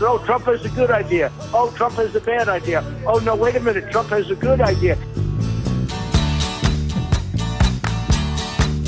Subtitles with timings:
[0.00, 1.30] No, Trump has a good idea.
[1.54, 2.82] Oh, Trump has a bad idea.
[3.06, 3.90] Oh, no, wait a minute.
[3.92, 4.96] Trump has a good idea.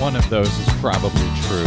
[0.03, 1.65] One of those is probably true.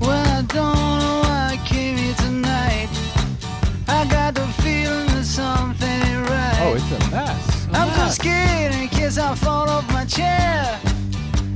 [0.00, 2.88] Well, I don't know why I came here tonight.
[3.88, 6.58] I got the feeling that something ain't right.
[6.60, 7.66] Oh, it's a mess.
[7.66, 8.14] A I'm so mess.
[8.16, 10.78] scared in case I fall off my chair.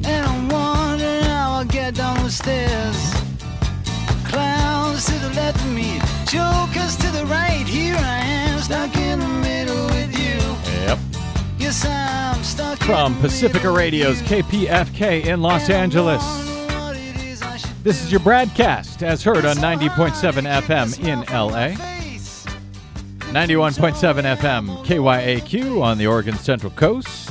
[0.04, 3.17] And I'm wondering how I'll get down the stairs.
[5.48, 7.66] Clowns to the left of me, jokers to the right.
[7.66, 10.38] Here I am, stuck in the middle with you.
[10.82, 10.98] Yep.
[11.58, 14.20] Yes, I'm stuck From Pacifica Radio's.
[14.22, 16.22] KPFK in Los Angeles.
[16.22, 17.40] wonder what it is
[17.82, 20.12] This is your BradCast, as heard on 90.7
[20.62, 21.76] FM in LA,
[23.32, 27.27] 91.7 FM KYAQ on the Oregon Central Coast,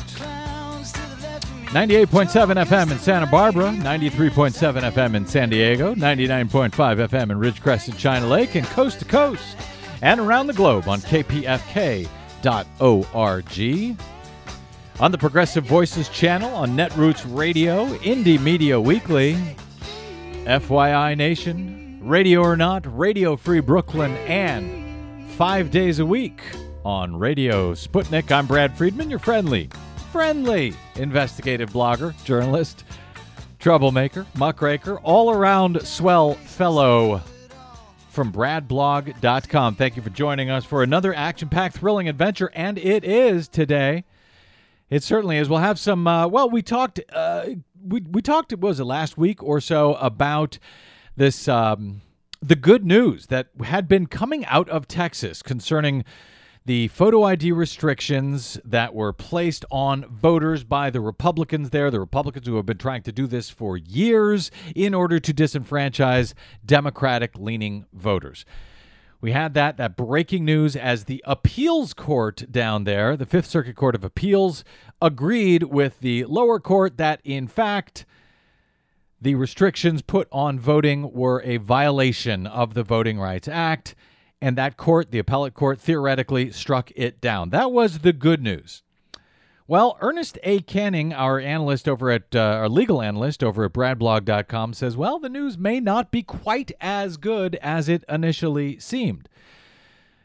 [1.71, 7.97] 98.7 FM in Santa Barbara, 93.7 FM in San Diego, 99.5 FM in Ridgecrest and
[7.97, 9.57] China Lake, and coast to coast
[10.01, 12.07] and around the globe on kpfk.org.
[14.99, 19.37] On the Progressive Voices channel on Netroots Radio, Indie Media Weekly,
[20.45, 26.41] FYI Nation, Radio or Not, Radio Free Brooklyn, and five days a week
[26.85, 28.31] on Radio Sputnik.
[28.31, 29.69] I'm Brad Friedman, your friendly,
[30.17, 32.85] friendly investigative blogger, journalist,
[33.59, 37.21] troublemaker, muckraker, all around swell fellow
[38.09, 39.75] from bradblog.com.
[39.75, 44.05] Thank you for joining us for another action packed, thrilling adventure, and it is today.
[44.89, 45.49] It certainly is.
[45.49, 46.07] We'll have some.
[46.07, 46.99] Uh, well, we talked.
[47.13, 48.51] Uh, we we talked.
[48.57, 50.57] Was it last week or so about
[51.15, 51.47] this?
[51.47, 52.01] Um,
[52.41, 56.03] the good news that had been coming out of Texas concerning
[56.67, 62.45] the photo ID restrictions that were placed on voters by the Republicans there, the Republicans
[62.45, 66.33] who have been trying to do this for years in order to disenfranchise
[66.65, 68.43] Democratic leaning voters.
[69.21, 73.77] We had that that breaking news as the appeals court down there, the Fifth Circuit
[73.77, 74.65] Court of Appeals,
[75.01, 78.05] agreed with the lower court that in fact
[79.21, 83.95] the restrictions put on voting were a violation of the Voting Rights Act,
[84.41, 87.49] and that court, the appellate court, theoretically struck it down.
[87.49, 88.83] That was the good news.
[89.69, 90.61] Well, Ernest A.
[90.61, 95.27] Canning, our analyst over at uh, our legal analyst over at bradblog.com says, well, the
[95.27, 99.27] news may not be quite as good as it initially seemed.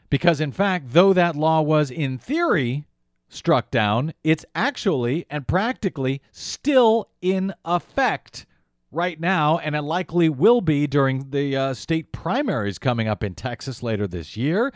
[0.09, 2.85] Because in fact, though that law was in theory
[3.27, 8.45] struck down, it's actually and practically still in effect
[8.93, 13.35] right now, and it likely will be during the uh, state primaries coming up in
[13.35, 14.71] Texas later this year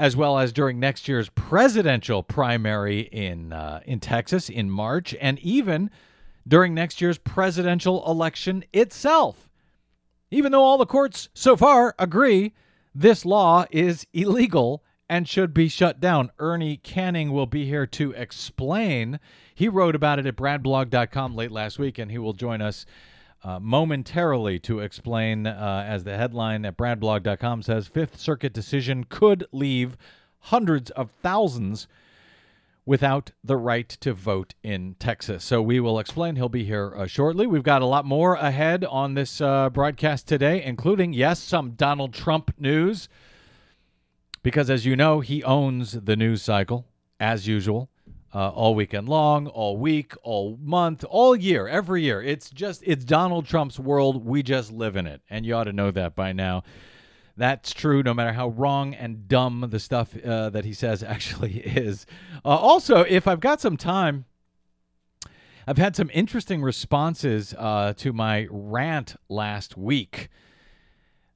[0.00, 5.38] as well as during next year's presidential primary in uh, in Texas in March, and
[5.40, 5.90] even
[6.48, 9.50] during next year's presidential election itself.
[10.30, 12.54] Even though all the courts so far agree
[12.94, 18.12] this law is illegal and should be shut down, Ernie Canning will be here to
[18.12, 19.20] explain.
[19.54, 22.86] He wrote about it at bradblog.com late last week, and he will join us
[23.42, 29.46] uh, momentarily to explain, uh, as the headline at bradblog.com says, Fifth Circuit decision could
[29.52, 29.96] leave
[30.40, 31.86] hundreds of thousands
[32.86, 35.44] without the right to vote in Texas.
[35.44, 36.36] So we will explain.
[36.36, 37.46] He'll be here uh, shortly.
[37.46, 42.12] We've got a lot more ahead on this uh, broadcast today, including, yes, some Donald
[42.12, 43.08] Trump news,
[44.42, 46.86] because as you know, he owns the news cycle
[47.18, 47.89] as usual
[48.34, 52.22] uh, all weekend long, all week, all month, all year, every year.
[52.22, 54.24] It's just, it's Donald Trump's world.
[54.24, 55.20] We just live in it.
[55.28, 56.62] And you ought to know that by now.
[57.36, 61.58] That's true no matter how wrong and dumb the stuff uh, that he says actually
[61.58, 62.06] is.
[62.44, 64.26] Uh, also, if I've got some time,
[65.66, 70.28] I've had some interesting responses uh, to my rant last week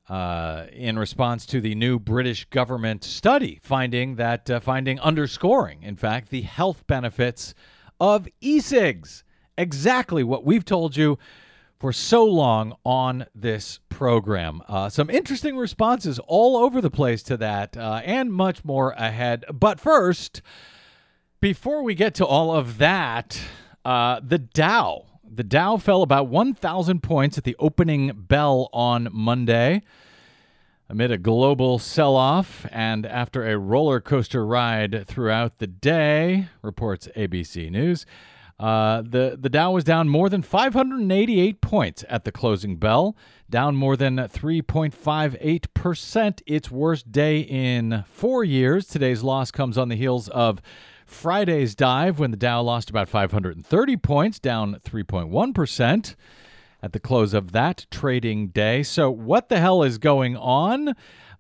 [0.08, 5.96] uh, in response to the new British government study finding that uh, finding underscoring, in
[5.96, 7.54] fact, the health benefits
[8.00, 9.24] of e-cigs.
[9.56, 11.18] Exactly what we've told you
[11.78, 14.62] for so long on this program.
[14.68, 19.44] Uh, some interesting responses all over the place to that, uh, and much more ahead.
[19.52, 20.42] But first,
[21.40, 23.38] before we get to all of that,
[23.84, 25.04] uh, the Dow.
[25.34, 29.82] The Dow fell about 1,000 points at the opening bell on Monday
[30.88, 37.08] amid a global sell off and after a roller coaster ride throughout the day, reports
[37.16, 38.06] ABC News.
[38.60, 43.16] Uh, the, the Dow was down more than 588 points at the closing bell,
[43.50, 48.86] down more than 3.58%, its worst day in four years.
[48.86, 50.62] Today's loss comes on the heels of
[51.06, 56.14] Friday's dive when the Dow lost about 530 points, down 3.1%.
[56.82, 58.82] at the close of that trading day.
[58.82, 60.94] So, what the hell is going on?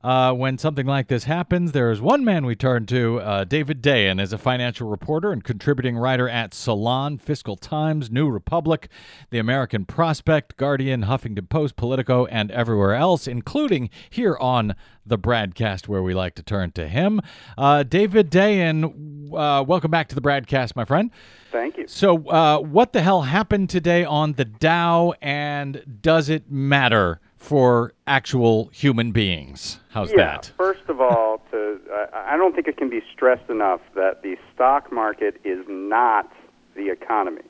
[0.04, 3.20] Uh, when something like this happens, there is one man we turn to.
[3.20, 8.28] Uh, David Dayen is a financial reporter and contributing writer at Salon, Fiscal Times, New
[8.28, 8.90] Republic,
[9.30, 14.74] The American Prospect, Guardian, Huffington Post, Politico, and everywhere else, including here on
[15.06, 17.22] the BradCast, where we like to turn to him.
[17.56, 21.10] Uh, David Dayen, uh, welcome back to the BradCast, my friend.
[21.50, 21.86] Thank you.
[21.88, 27.92] So, uh, what the hell happened today on the Dow, and does it matter for
[28.06, 29.78] actual human beings?
[29.90, 30.52] How's yeah, that?
[30.56, 34.36] First of all, to uh, I don't think it can be stressed enough that the
[34.54, 36.32] stock market is not
[36.74, 37.42] the economy.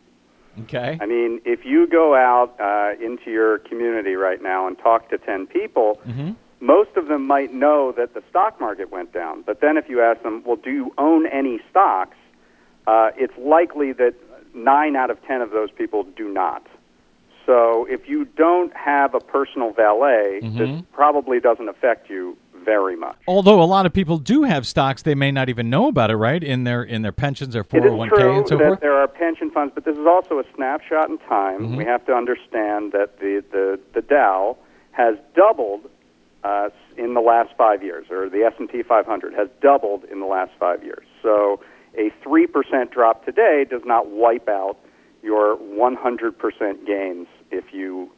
[0.63, 0.99] Okay.
[1.01, 5.19] I mean, if you go out uh, into your community right now and talk to
[5.19, 6.33] 10 people, Mm-hmm.
[6.61, 9.43] most of them might know that the stock market went down.
[9.43, 12.17] But then if you ask them, well, do you own any stocks?
[12.87, 14.15] Uh, it's likely that
[14.55, 16.65] 9 out of 10 of those people do not.
[17.47, 20.59] So if you don't have a personal valet, Mm-hmm.
[20.59, 23.17] this probably doesn't affect you very much.
[23.29, 26.17] Although a lot of people do have stocks, they may not even know about it,
[26.17, 26.43] right?
[26.43, 28.81] In their in their pensions, their It is 401k, and so forth.
[28.81, 31.61] there are pension funds, but this is also a snapshot in time.
[31.61, 31.77] Mm-hmm.
[31.77, 34.57] We have to understand that the, the, the Dow
[34.93, 35.83] has doubled
[36.43, 40.53] uh, in the last five years, or the S&P 500 has doubled in the last
[40.59, 41.05] five years.
[41.23, 41.61] So
[41.99, 44.79] a 3% drop today does not wipe out
[45.25, 48.11] your 100% gains if you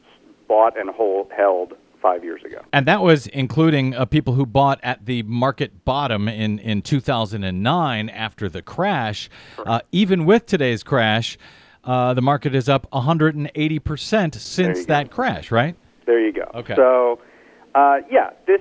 [0.49, 2.61] bought and hold, held five years ago.
[2.73, 8.09] And that was including uh, people who bought at the market bottom in, in 2009
[8.11, 9.31] after the crash.
[9.59, 11.39] Uh, even with today's crash,
[11.85, 15.77] uh, the market is up 180% since that crash, right?
[16.05, 16.51] There you go.
[16.55, 16.75] Okay.
[16.75, 17.21] So,
[17.75, 18.61] uh, yeah, this,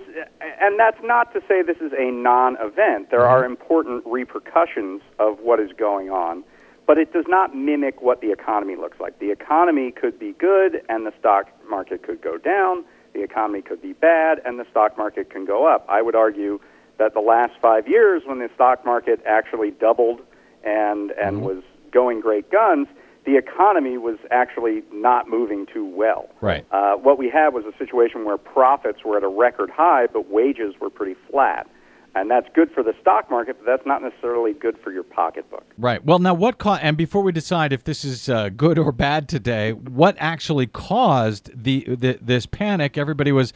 [0.62, 3.10] and that's not to say this is a non-event.
[3.12, 6.44] There are important repercussions of what is going on,
[6.88, 9.20] but it does not mimic what the economy looks like.
[9.20, 12.86] The economy could be good, and the stock market could go down.
[13.14, 15.86] The economy could be bad, and the stock market can go up.
[15.90, 16.60] I would argue
[16.98, 20.22] that the last five years, when the stock market actually doubled
[20.64, 22.88] and and was going great guns,
[23.26, 26.30] the economy was actually not moving too well.
[26.42, 26.66] Right.
[26.72, 30.30] Uh, what we had was a situation where profits were at a record high, but
[30.30, 31.68] wages were pretty flat.
[32.16, 35.66] And that's good for the stock market, but that's not necessarily good for your pocketbook.
[35.78, 36.04] Right.
[36.04, 39.28] Well, now what caused, and before we decide if this is uh, good or bad
[39.28, 42.98] today, what actually caused the, the this panic?
[42.98, 43.52] Everybody was,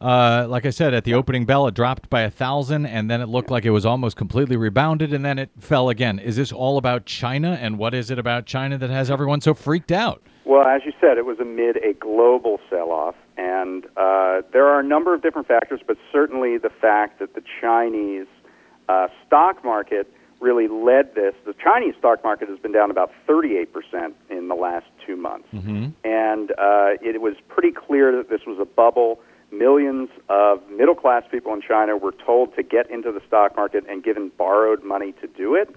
[0.00, 3.20] uh, like I said, at the opening bell, it dropped by a thousand, and then
[3.20, 6.18] it looked like it was almost completely rebounded, and then it fell again.
[6.18, 7.58] Is this all about China?
[7.60, 10.22] And what is it about China that has everyone so freaked out?
[10.46, 14.80] Well, as you said, it was amid a global sell off, and uh, there are
[14.80, 18.26] a number of different factors, but certainly the fact that the Chinese
[18.88, 21.34] uh, stock market really led this.
[21.46, 25.48] The Chinese stock market has been down about 38% in the last two months.
[26.04, 29.20] And uh, it was pretty clear that this was a bubble.
[29.50, 33.84] Millions of middle class people in China were told to get into the stock market
[33.88, 35.68] and given borrowed money to do it,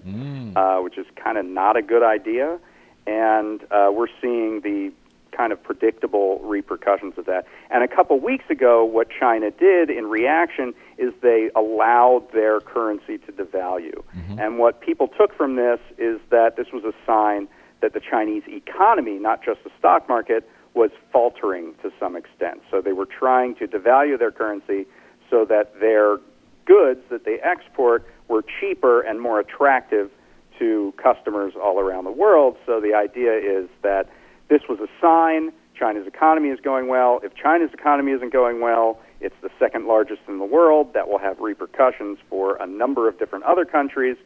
[0.56, 2.58] uh, which is kind of not a good idea.
[3.06, 4.92] And uh, we're seeing the
[5.36, 7.46] kind of predictable repercussions of that.
[7.70, 13.18] And a couple weeks ago, what China did in reaction is they allowed their currency
[13.18, 14.02] to devalue.
[14.16, 14.38] Mm-hmm.
[14.38, 17.48] And what people took from this is that this was a sign
[17.80, 22.60] that the Chinese economy, not just the stock market, was faltering to some extent.
[22.70, 24.86] So they were trying to devalue their currency
[25.30, 26.18] so that their
[26.64, 30.10] goods that they export were cheaper and more attractive
[30.58, 32.56] to customers all around the world.
[32.66, 34.08] So the idea is that
[34.48, 37.18] this was a sign China's economy is going well.
[37.24, 40.94] If China's economy isn't going well, it's the second largest in the world.
[40.94, 44.16] That will have repercussions for a number of different other countries.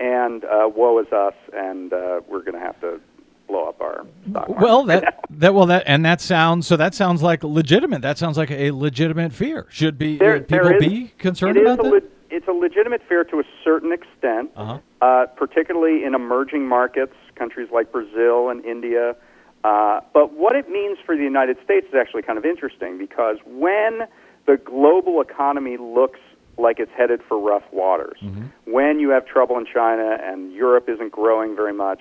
[0.00, 3.00] And uh, woe is us, and uh, we're going to have to
[3.48, 4.48] blow up our stock.
[4.60, 8.02] Well, that that well that and that sounds so that sounds like legitimate.
[8.02, 9.66] That sounds like a legitimate fear.
[9.70, 11.90] Should be There- people there is- be concerned about that?
[11.90, 14.78] le- it's a legitimate fear to a certain extent, Uh-huh.
[15.00, 19.16] uh, particularly in emerging markets, countries like Brazil and India.
[19.64, 23.36] Uh, but what it means for the United States is actually kind of interesting because
[23.46, 24.06] when
[24.46, 26.20] the global economy looks
[26.56, 28.18] like it's headed for rough waters,
[28.64, 32.00] when you have trouble in China and Europe isn't growing very much,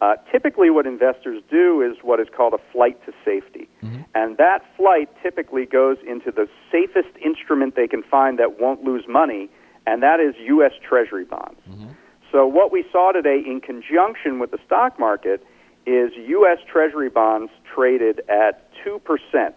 [0.00, 3.68] uh, typically what investors do is what is called a flight to safety.
[4.14, 9.04] And that flight typically goes into the safest instrument they can find that won't lose
[9.08, 9.48] money,
[9.86, 10.72] and that is U.S.
[10.88, 11.60] Treasury bonds.
[12.30, 15.44] So what we saw today in conjunction with the stock market
[15.88, 16.58] is U.S.
[16.70, 19.00] Treasury bonds traded at 2%,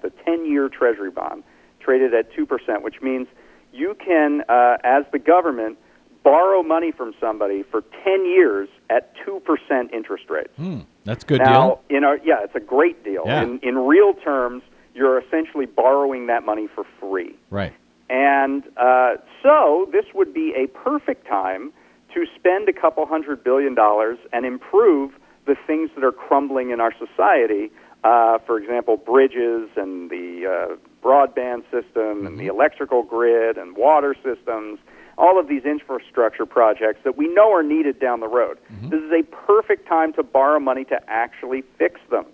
[0.01, 1.43] the 10-year Treasury bond
[1.79, 3.27] traded at 2%, which means
[3.73, 5.77] you can, uh, as the government,
[6.23, 10.53] borrow money from somebody for 10 years at 2% interest rates.
[10.55, 11.97] Hmm, that's a good now, deal.
[11.97, 13.23] in our yeah, it's a great deal.
[13.25, 13.41] Yeah.
[13.41, 14.61] In in real terms,
[14.93, 17.35] you're essentially borrowing that money for free.
[17.49, 17.73] Right.
[18.09, 21.73] And uh, so this would be a perfect time
[22.13, 25.13] to spend a couple hundred billion dollars and improve
[25.45, 27.71] the things that are crumbling in our society.
[28.03, 34.15] Uh, for example, bridges and the uh, broadband system and the electrical grid and water
[34.23, 34.79] systems.
[35.17, 38.57] All of these infrastructure projects that we know are needed down the road.
[38.83, 42.25] This is a perfect time to borrow money to actually fix them.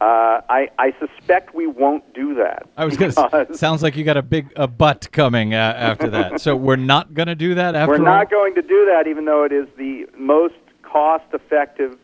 [0.00, 2.66] Uh, I, I suspect we won't do that.
[2.76, 3.46] I was going to.
[3.54, 6.32] Sounds like you got a big a butt coming uh, after that.
[6.40, 8.16] So we're not going to do that after We're all?
[8.16, 11.96] not going to do that, even though it is the most cost-effective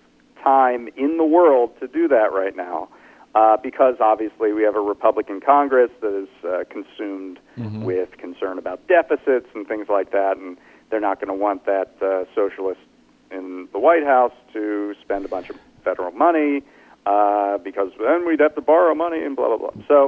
[0.48, 2.78] time in the world to do that right now,
[3.34, 7.82] uh, because obviously we have a Republican Congress that is uh, consumed Mm-hmm.
[7.90, 10.50] with concern about deficits and things like that, and
[10.88, 12.84] they're not going to want that uh, socialist
[13.36, 16.62] in the White House to spend a bunch of federal money
[17.04, 19.84] uh, because then we'd have to borrow money and blah blah blah.
[19.90, 19.98] So.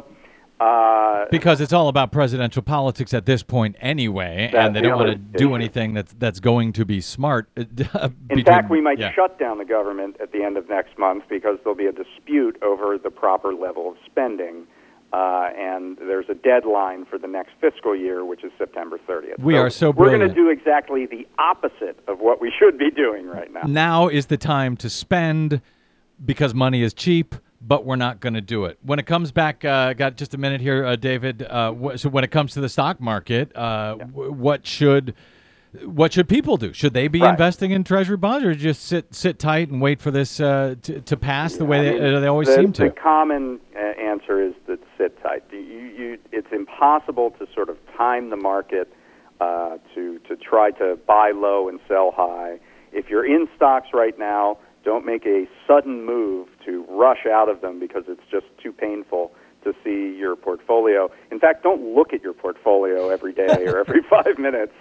[0.60, 4.98] Uh, because it's all about presidential politics at this point anyway, and they the don't
[4.98, 7.48] want to do anything that's that's going to be smart.
[7.56, 9.10] uh, In fact, we might yeah.
[9.12, 12.62] shut down the government at the end of next month because there'll be a dispute
[12.62, 14.66] over the proper level of spending,
[15.14, 19.38] uh, and there's a deadline for the next fiscal year, which is September 30th.
[19.38, 22.90] We are so We're going to do exactly the opposite of what we should be
[22.90, 23.62] doing right now.
[23.66, 25.62] now is the time to spend
[26.22, 28.78] because money is cheap, but we're not going to do it.
[28.82, 31.42] When it comes back, uh, got just a minute here, uh, David.
[31.42, 35.14] Uh, wh- so when it comes to the stock market, uh, w- what should
[35.84, 36.72] what should people do?
[36.72, 37.30] Should they be Right.
[37.30, 41.00] investing in treasury bonds, or just sit sit tight and wait for this uh, to,
[41.02, 42.84] to pass the way I they, mean, uh, they always the, seem to?
[42.84, 45.44] The common uh, answer is that sit tight.
[45.52, 48.92] You, you, it's impossible to sort of time the market
[49.40, 52.58] uh, to to try to buy low and sell high.
[52.92, 57.60] If you're in stocks right now, don't make a sudden move to rush out of
[57.60, 59.32] them because it's just too painful
[59.64, 61.10] to see your portfolio.
[61.30, 64.72] In fact, don't look at your portfolio every day or every five minutes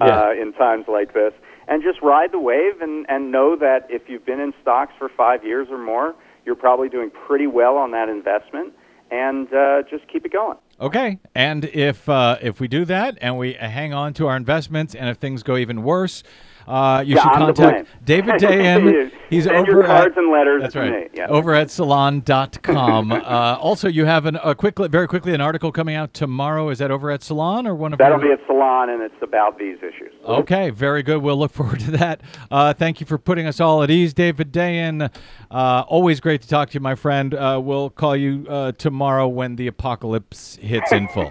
[0.00, 0.20] Yeah.
[0.22, 1.34] uh, in times like this.
[1.68, 5.08] And just ride the wave and, and know that if you've been in stocks for
[5.10, 8.72] five years or more, you're probably doing pretty well on that investment.
[9.10, 10.56] And uh, just keep it going.
[10.80, 14.94] Okay, and if uh, if we do that and we hang on to our investments,
[14.94, 16.22] and if things go even worse,
[16.66, 17.88] uh, you Yeah, should I'm contact.
[18.04, 19.12] David Dayen.
[19.30, 21.10] He's Send over your cards at, and letters That's right.
[21.14, 21.26] Yeah.
[21.28, 23.12] Over at salon.com.
[23.12, 23.16] uh,
[23.60, 26.68] also, you have an, a quickly, very quickly, an article coming out tomorrow.
[26.68, 28.36] Is that over at Salon or one of That'll your?
[28.36, 30.12] be at Salon, and it's about these issues.
[30.26, 31.22] Okay, very good.
[31.22, 32.20] We'll look forward to that.
[32.50, 35.10] Uh, thank you for putting us all at ease, David Dayen.
[35.50, 37.34] Uh, always great to talk to you, my friend.
[37.34, 41.30] Uh, we'll call you uh, tomorrow when the apocalypse hits in full.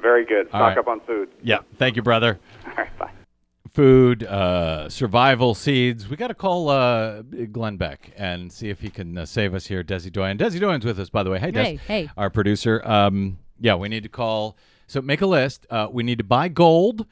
[0.00, 0.48] Very good.
[0.48, 0.78] Stock right.
[0.78, 1.28] up on food.
[1.42, 2.38] yeah, thank you, brother.
[2.66, 3.10] All right, bye.
[3.76, 6.08] Food, uh, survival seeds.
[6.08, 9.66] We got to call uh, Glenn Beck and see if he can uh, save us
[9.66, 9.84] here.
[9.84, 10.38] Desi Doyen.
[10.38, 11.38] Desi Doyen's with us, by the way.
[11.38, 11.62] Hey, Des.
[11.62, 12.10] Hey, hey.
[12.16, 12.80] Our producer.
[12.88, 14.56] Um, yeah, we need to call.
[14.86, 15.66] So make a list.
[15.68, 17.04] Uh, we need to buy gold.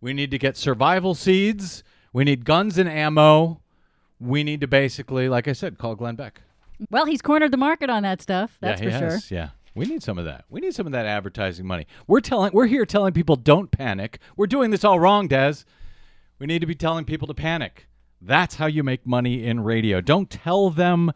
[0.00, 1.84] We need to get survival seeds.
[2.14, 3.60] We need guns and ammo.
[4.18, 6.40] We need to basically, like I said, call Glenn Beck.
[6.90, 8.56] Well, he's cornered the market on that stuff.
[8.62, 9.10] That's yeah, for he sure.
[9.10, 9.30] has.
[9.30, 9.48] Yeah.
[9.74, 10.46] We need some of that.
[10.48, 11.86] We need some of that advertising money.
[12.06, 14.20] We're telling we're here telling people don't panic.
[14.38, 15.64] We're doing this all wrong, Des.
[16.38, 17.88] We need to be telling people to panic.
[18.20, 20.00] That's how you make money in radio.
[20.00, 21.12] Don't tell them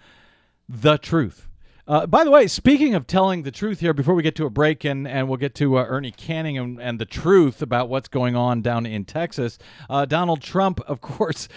[0.69, 1.49] the truth.
[1.87, 4.51] Uh, by the way, speaking of telling the truth here, before we get to a
[4.51, 8.09] break and, and we'll get to uh, Ernie Canning and, and the truth about what's
[8.09, 9.59] going on down in Texas,
[9.91, 11.49] uh, Donald Trump, of course,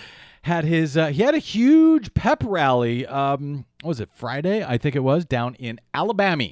[0.41, 3.05] had his uh, he had a huge pep rally.
[3.05, 4.63] Um, what was it Friday?
[4.63, 6.50] I think it was down in Alabama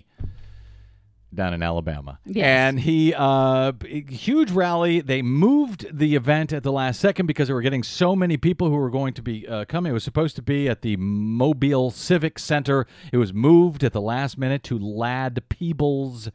[1.36, 2.20] down in Alabama.
[2.26, 2.46] Yes.
[2.46, 5.02] And he, uh, huge rally.
[5.02, 8.70] They moved the event at the last second because they were getting so many people
[8.70, 9.90] who were going to be uh, coming.
[9.90, 12.86] It was supposed to be at the Mobile Civic Center.
[13.12, 16.30] It was moved at the last minute to Ladd Peebles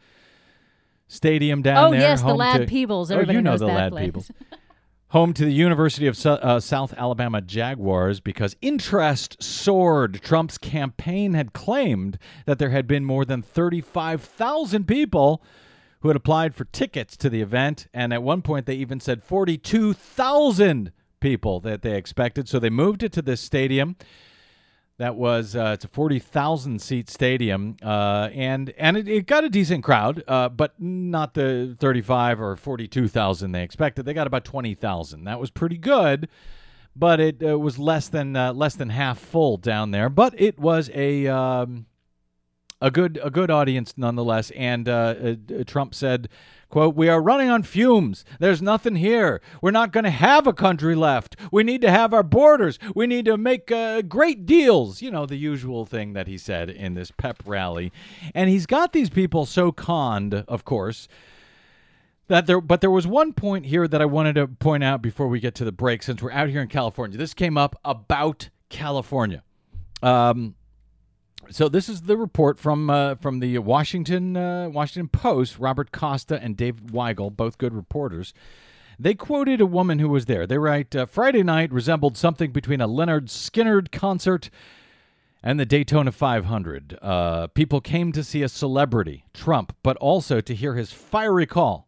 [1.06, 2.00] Stadium down Oh, there.
[2.00, 3.10] Oh, yes, the Ladd to- Peebles.
[3.10, 4.04] Oh, Everybody you know knows the that Ladd place.
[4.06, 4.30] Peebles.
[5.12, 10.20] Home to the University of uh, South Alabama Jaguars because interest soared.
[10.20, 15.42] Trump's campaign had claimed that there had been more than 35,000 people
[16.00, 17.86] who had applied for tickets to the event.
[17.94, 22.46] And at one point, they even said 42,000 people that they expected.
[22.46, 23.96] So they moved it to this stadium.
[24.98, 29.44] That was uh, it's a forty thousand seat stadium, uh, and and it, it got
[29.44, 34.06] a decent crowd, uh, but not the thirty five or forty two thousand they expected.
[34.06, 35.22] They got about twenty thousand.
[35.22, 36.28] That was pretty good,
[36.96, 40.08] but it uh, was less than uh, less than half full down there.
[40.08, 41.86] But it was a um,
[42.80, 44.50] a good a good audience nonetheless.
[44.50, 45.36] And uh,
[45.66, 46.28] Trump said,
[46.68, 48.24] "quote We are running on fumes.
[48.38, 49.40] There's nothing here.
[49.62, 51.36] We're not going to have a country left.
[51.52, 52.78] We need to have our borders.
[52.94, 55.02] We need to make uh, great deals.
[55.02, 57.92] You know the usual thing that he said in this pep rally.
[58.34, 61.08] And he's got these people so conned, of course."
[62.28, 65.28] That there, but there was one point here that I wanted to point out before
[65.28, 67.16] we get to the break, since we're out here in California.
[67.16, 69.42] This came up about California.
[70.02, 70.54] Um,
[71.50, 75.58] so this is the report from uh, from the Washington uh, Washington Post.
[75.58, 78.34] Robert Costa and Dave Weigel, both good reporters.
[78.98, 80.46] They quoted a woman who was there.
[80.46, 84.50] They write, uh, "Friday night resembled something between a Lynyrd Skynyrd concert
[85.42, 86.98] and the Daytona 500.
[87.00, 91.87] Uh, people came to see a celebrity, Trump, but also to hear his fiery call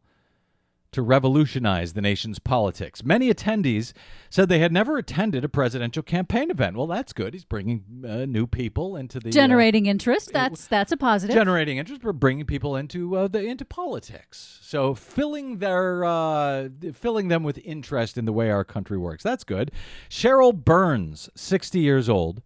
[0.92, 3.04] to revolutionize the nation's politics.
[3.04, 3.92] Many attendees
[4.28, 6.76] said they had never attended a presidential campaign event.
[6.76, 7.32] Well, that's good.
[7.34, 10.32] He's bringing uh, new people into the uh, Generating interest.
[10.32, 11.34] That's that's a positive.
[11.34, 14.58] generating interest, but bringing people into uh, the into politics.
[14.62, 19.22] So filling their uh, filling them with interest in the way our country works.
[19.22, 19.70] That's good.
[20.08, 22.42] Cheryl Burns, sixty years old.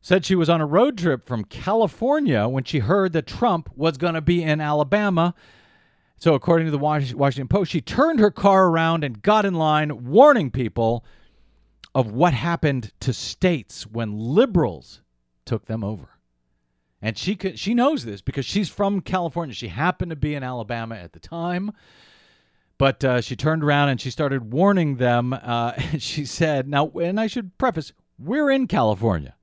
[0.00, 3.96] Said she was on a road trip from California when she heard that Trump was
[3.96, 5.34] going to be in Alabama
[6.18, 10.04] so, according to the Washington Post, she turned her car around and got in line,
[10.04, 11.04] warning people
[11.94, 15.02] of what happened to states when liberals
[15.44, 16.08] took them over.
[17.02, 19.54] And she could, she knows this because she's from California.
[19.54, 21.72] She happened to be in Alabama at the time,
[22.78, 25.34] but uh, she turned around and she started warning them.
[25.34, 29.34] Uh, and she said, "Now, and I should preface, we're in California.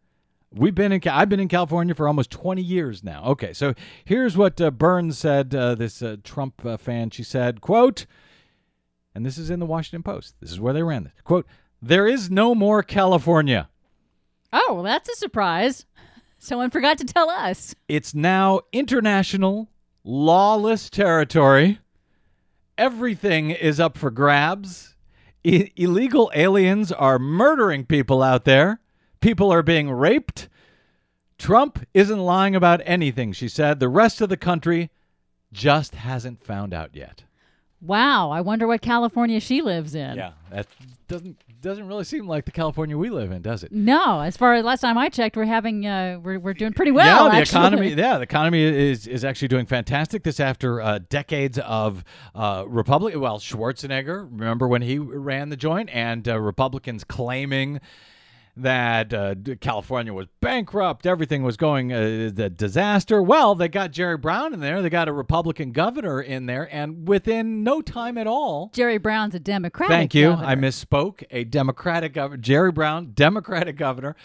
[0.54, 1.02] We've been in.
[1.08, 3.24] I've been in California for almost 20 years now.
[3.24, 5.56] Okay, so here's what uh, Burns said.
[5.56, 7.10] Uh, this uh, Trump uh, fan.
[7.10, 8.06] She said, "quote,"
[9.16, 10.36] and this is in the Washington Post.
[10.42, 11.14] This is where they ran this.
[11.24, 11.48] "Quote:
[11.82, 13.70] There is no more California.
[14.52, 15.86] Oh, well, that's a surprise.
[16.38, 17.74] Someone forgot to tell us.
[17.88, 19.70] It's now international
[20.04, 21.80] lawless territory.
[22.78, 24.96] Everything is up for grabs.
[25.46, 28.81] I- illegal aliens are murdering people out there.
[29.22, 30.50] People are being raped.
[31.38, 33.80] Trump isn't lying about anything, she said.
[33.80, 34.92] The rest of the country
[35.52, 37.24] just hasn't found out yet.
[37.82, 40.16] Wow, I wonder what California she lives in.
[40.16, 40.68] Yeah, that
[41.08, 43.72] doesn't doesn't really seem like the California we live in, does it?
[43.72, 46.92] No, as far as last time I checked, we're having uh, we're we're doing pretty
[46.92, 47.26] well.
[47.26, 47.60] yeah, the actually.
[47.60, 47.94] economy.
[47.94, 50.22] Yeah, the economy is is actually doing fantastic.
[50.22, 52.04] This after uh, decades of
[52.36, 53.16] uh, Republic.
[53.18, 57.82] Well, Schwarzenegger, remember when he ran the joint, and uh, Republicans claiming
[58.58, 63.22] that uh, California was bankrupt, everything was going uh, the disaster.
[63.22, 64.82] Well, they got Jerry Brown in there.
[64.82, 69.36] They got a Republican governor in there, and within no time at all, Jerry Brown's
[69.36, 69.90] a Democrat.
[69.90, 70.32] Thank you.
[70.32, 71.24] I misspoke.
[71.32, 74.16] A Democratic governor, Jerry Brown, Democratic governor.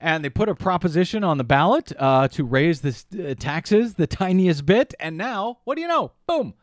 [0.00, 4.06] And they put a proposition on the ballot uh, to raise the uh, taxes the
[4.06, 4.92] tiniest bit.
[5.00, 6.12] And now, what do you know?
[6.26, 6.54] Boom.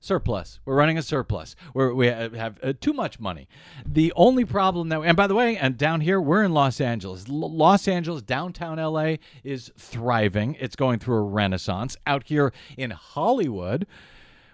[0.00, 0.60] Surplus.
[0.64, 1.56] We're running a surplus.
[1.74, 3.48] We're, we have uh, too much money.
[3.84, 7.24] The only problem that, and by the way, and down here, we're in Los Angeles.
[7.28, 10.56] L- Los Angeles, downtown LA, is thriving.
[10.60, 11.96] It's going through a renaissance.
[12.06, 13.86] Out here in Hollywood,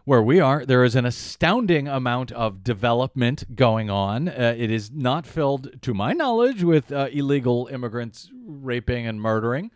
[0.05, 4.29] where we are, there is an astounding amount of development going on.
[4.29, 9.71] Uh, it is not filled, to my knowledge, with uh, illegal immigrants raping and murdering.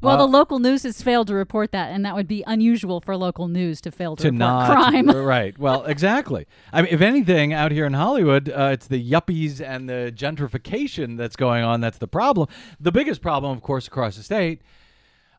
[0.00, 3.00] Well, Uh, the local news has failed to report that, and that would be unusual
[3.00, 5.08] for local news to fail to, to report not crime.
[5.08, 5.58] right.
[5.58, 6.46] Well, exactly.
[6.72, 11.16] I mean, if anything, out here in Hollywood, uh, it's the yuppies and the gentrification
[11.16, 11.80] that's going on.
[11.80, 12.48] That's the problem.
[12.80, 14.60] The biggest problem, of course, across the state,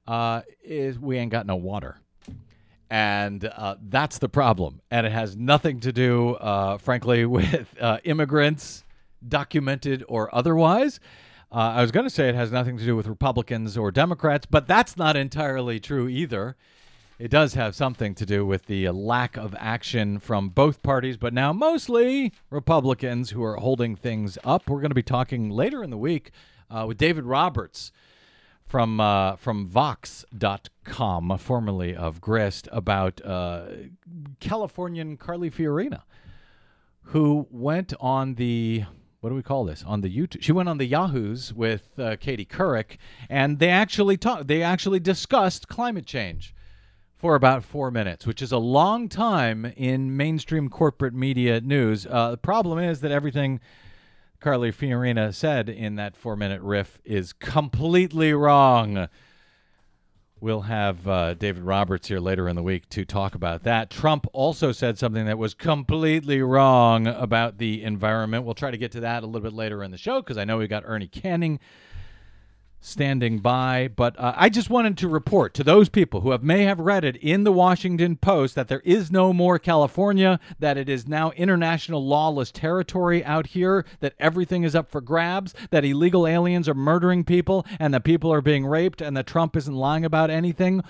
[0.07, 1.97] uh, is we ain't got no water.
[2.89, 4.81] And uh, that's the problem.
[4.91, 8.83] And it has nothing to do, uh, frankly, with uh, immigrants,
[9.27, 10.99] documented or otherwise.
[11.51, 14.45] Uh, I was going to say it has nothing to do with Republicans or Democrats,
[14.45, 16.55] but that's not entirely true either.
[17.17, 21.33] It does have something to do with the lack of action from both parties, but
[21.33, 24.69] now mostly Republicans who are holding things up.
[24.69, 26.31] We're going to be talking later in the week
[26.69, 27.93] uh, with David Roberts
[28.65, 33.67] from uh, from Vox.com, formerly of Grist, about uh,
[34.41, 36.01] Californian Carly Fiorina,
[37.03, 38.83] who went on the
[39.25, 40.43] what do we call this on the YouTube?
[40.43, 44.45] She went on the Yahoos with uh, Katie Couric, and they actually talked.
[44.45, 46.53] They actually discussed climate change
[47.17, 52.05] for about four minutes, which is a long time in mainstream corporate media news.
[52.05, 53.59] Uh, the problem is that everything
[54.39, 59.07] Carly Fiorina said in that four minute riff is completely wrong.
[60.41, 63.89] We'll have uh, David Roberts here later in the week to talk about that.
[63.89, 68.43] Trump also said something that was completely wrong about the environment.
[68.43, 70.43] We'll try to get to that a little bit later in the show because I
[70.43, 71.59] know we got Ernie Canning
[72.85, 73.89] standing by.
[73.95, 77.03] But uh, I just wanted to report to those people who have may have read
[77.03, 81.31] it in the Washington Post that there is no more California, that it is now
[81.31, 86.75] international lawless territory out here, that everything is up for grabs, that illegal aliens are
[86.75, 90.83] murdering people, and that people are being raped, and that Trump isn't lying about anything.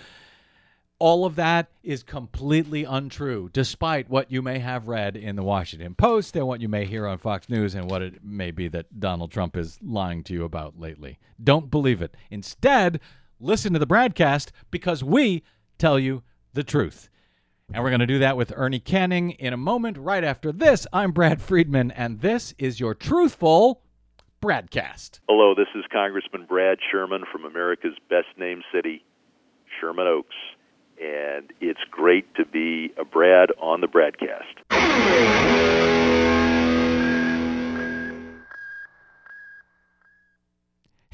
[0.97, 5.93] All of that is completely untrue, despite what you may have read in the Washington
[5.93, 8.97] Post and what you may hear on Fox News and what it may be that
[8.97, 11.19] Donald Trump is lying to you about lately.
[11.43, 12.15] Don't believe it.
[12.31, 13.01] Instead,
[13.41, 15.43] listen to the BradCast because we
[15.77, 17.09] tell you the truth.
[17.73, 19.97] And we're going to do that with Ernie Canning in a moment.
[19.97, 23.81] Right after this, I'm Brad Friedman, and this is your truthful
[24.41, 25.19] BradCast.
[25.27, 29.03] Hello, this is Congressman Brad Sherman from America's best named city,
[29.81, 30.35] Sherman Oaks
[30.99, 35.65] and it's great to be a Brad on the BradCast.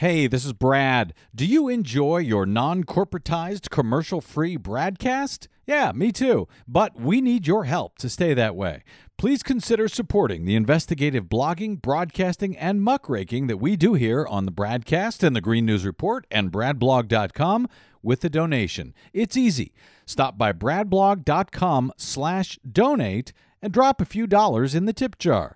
[0.02, 1.14] Hey, this is Brad.
[1.36, 5.48] Do you enjoy your non corporatized, commercial free BradCast?
[5.68, 6.48] Yeah, me too.
[6.68, 8.84] But we need your help to stay that way.
[9.22, 14.52] Please consider supporting the investigative blogging, broadcasting, and muckraking that we do here on the
[14.52, 17.68] Bradcast and the Green News Report and BradBlog.com
[18.02, 18.96] with a donation.
[19.14, 19.74] It's easy.
[20.08, 23.32] Stop by bradblog.com slash donate
[23.62, 25.56] and drop a few dollars in the tip jar.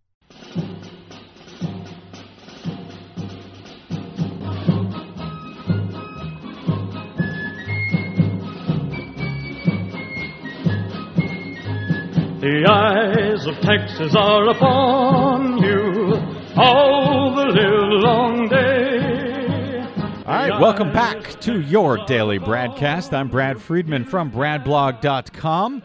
[12.41, 16.15] The eyes of Texas are upon you
[16.55, 19.81] all the live long day.
[20.25, 23.13] All right, welcome back to your daily BradCast.
[23.13, 25.83] I'm Brad Friedman from BradBlog.com.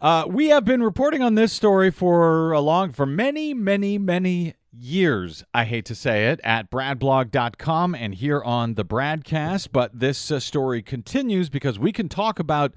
[0.00, 4.54] Uh, we have been reporting on this story for a long, for many, many, many
[4.72, 5.44] years.
[5.54, 9.68] I hate to say it at BradBlog.com and here on the BradCast.
[9.70, 12.74] but this uh, story continues because we can talk about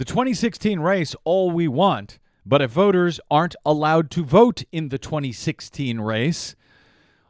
[0.00, 4.96] the 2016 race all we want, but if voters aren't allowed to vote in the
[4.96, 6.56] 2016 race,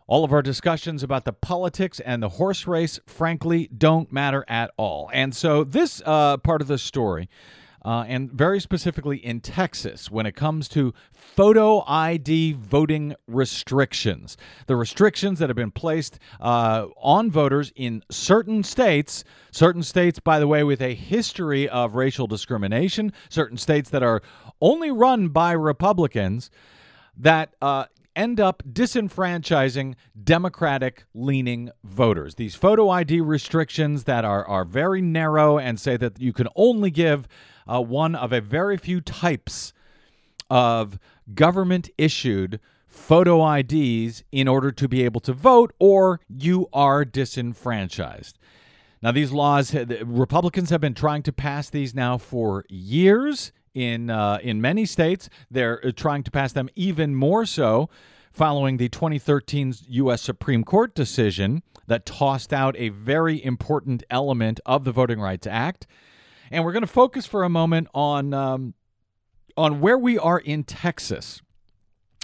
[0.06, 4.70] all of our discussions about the politics and the horse race, frankly, don't matter at
[4.76, 5.10] all.
[5.12, 7.28] And so, this uh, part of the story
[7.84, 14.36] uh, and very specifically in Texas when it comes to photo ID voting restrictions.
[14.66, 20.38] The restrictions that have been placed uh, on voters in certain states, certain states, by
[20.38, 24.22] the way, with a history of racial discrimination, certain states that are
[24.60, 26.50] only run by Republicans
[27.16, 27.84] that uh,
[28.16, 32.34] end up disenfranchising Democratic leaning voters.
[32.34, 36.90] These photo ID restrictions that are, are very narrow and say that you can only
[36.90, 37.28] give
[37.70, 39.72] uh, one of a very few types
[40.48, 40.98] of
[41.34, 48.38] government issued photo IDs in order to be able to vote, or you are disenfranchised.
[49.02, 54.38] Now, these laws, Republicans have been trying to pass these now for years in uh,
[54.42, 55.30] in many states.
[55.50, 57.88] They're uh, trying to pass them even more so
[58.32, 60.20] following the 2013 U.S.
[60.20, 65.86] Supreme Court decision that tossed out a very important element of the Voting Rights Act.
[66.50, 68.74] And we're going to focus for a moment on um,
[69.56, 71.42] on where we are in Texas.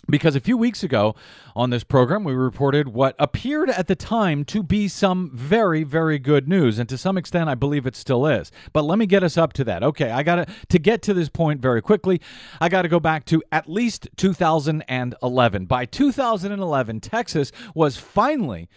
[0.08, 1.16] Because a few weeks ago
[1.56, 6.20] on this program, we reported what appeared at the time to be some very, very
[6.20, 6.78] good news.
[6.78, 8.52] And to some extent, I believe it still is.
[8.72, 9.82] But let me get us up to that.
[9.82, 12.20] Okay, I got to, to get to this point very quickly,
[12.60, 15.66] I got to go back to at least 2011.
[15.66, 18.68] By 2011, Texas was finally,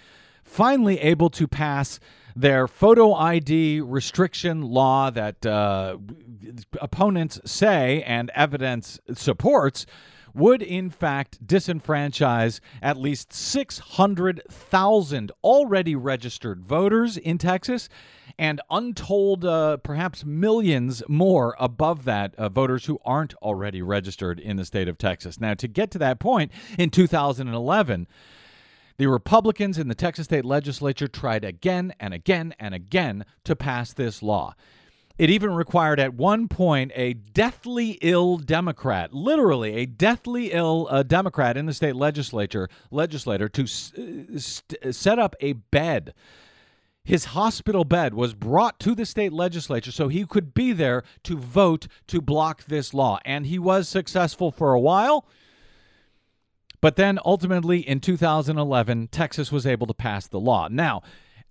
[0.44, 2.00] finally able to pass
[2.40, 5.98] their photo ID restriction law that uh,
[6.80, 9.86] opponents say and evidence supports
[10.34, 17.90] would in fact disenfranchise at least 600,000 already registered voters in Texas
[18.38, 24.56] and untold, uh, perhaps millions more above that, uh, voters who aren't already registered in
[24.56, 25.42] the state of Texas.
[25.42, 28.08] Now, to get to that point in 2011,
[29.00, 33.94] the Republicans in the Texas state legislature tried again and again and again to pass
[33.94, 34.54] this law.
[35.18, 41.04] It even required at one point a deathly ill Democrat, literally a deathly ill uh,
[41.04, 46.14] Democrat in the state legislature legislator to s- uh, st- set up a bed
[47.06, 51.38] his hospital bed was brought to the state legislature so he could be there to
[51.38, 53.18] vote to block this law.
[53.26, 55.26] And he was successful for a while.
[56.82, 60.68] But then ultimately in 2011, Texas was able to pass the law.
[60.70, 61.02] Now,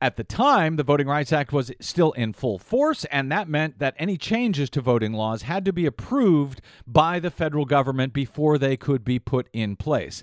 [0.00, 3.80] at the time, the Voting Rights Act was still in full force, and that meant
[3.80, 8.58] that any changes to voting laws had to be approved by the federal government before
[8.58, 10.22] they could be put in place.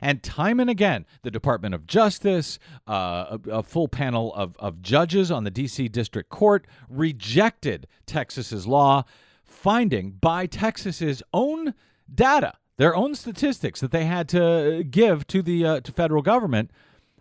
[0.00, 4.82] And time and again, the Department of Justice, uh, a, a, full panel of, of
[4.82, 5.86] judges on the D.C.
[5.86, 9.04] District Court rejected Texas's law,
[9.44, 11.74] finding by Texas's own
[12.12, 16.68] data, their own statistics that they had to give to the uh, to federal government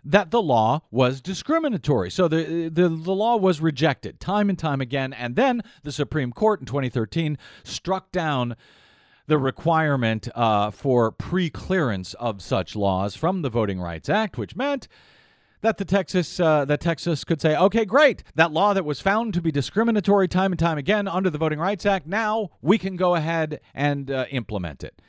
[0.03, 2.09] that the law was discriminatory.
[2.09, 6.33] So the, the the law was rejected time and time again and then the Supreme
[6.33, 8.55] Court in 2013 struck down
[9.27, 14.87] the requirement uh, for pre-clearance of such laws from the Voting Rights Act, which meant
[15.61, 19.35] that the Texas uh, that Texas could say, okay, great, that law that was found
[19.35, 22.95] to be discriminatory time and time again under the Voting Rights Act, now we can
[22.95, 24.99] go ahead and uh, implement it.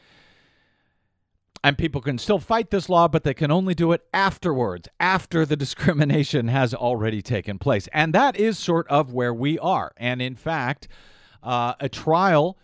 [1.65, 5.47] And people can still fight this law, but they can only do it afterwards, after
[5.47, 7.89] the discrimination has already taken place.
[7.93, 9.93] And that is sort of where we are.
[9.97, 10.89] And in fact,
[11.43, 12.59] uh, a trial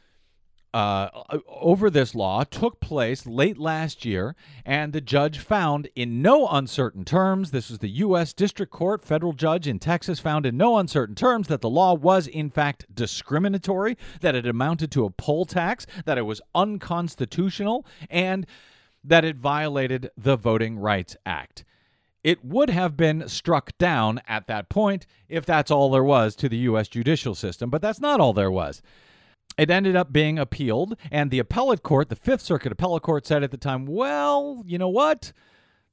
[0.75, 1.09] uh,
[1.49, 7.05] over this law took place late last year, and the judge found in no uncertain
[7.05, 8.33] terms this is the U.S.
[8.33, 12.27] District Court, federal judge in Texas, found in no uncertain terms that the law was,
[12.27, 18.47] in fact, discriminatory, that it amounted to a poll tax, that it was unconstitutional, and
[19.05, 21.65] that it violated the Voting Rights Act.
[22.25, 26.49] It would have been struck down at that point if that's all there was to
[26.49, 26.89] the U.S.
[26.89, 28.83] judicial system, but that's not all there was.
[29.57, 33.43] It ended up being appealed, and the appellate court, the Fifth Circuit Appellate Court, said
[33.43, 35.33] at the time, well, you know what?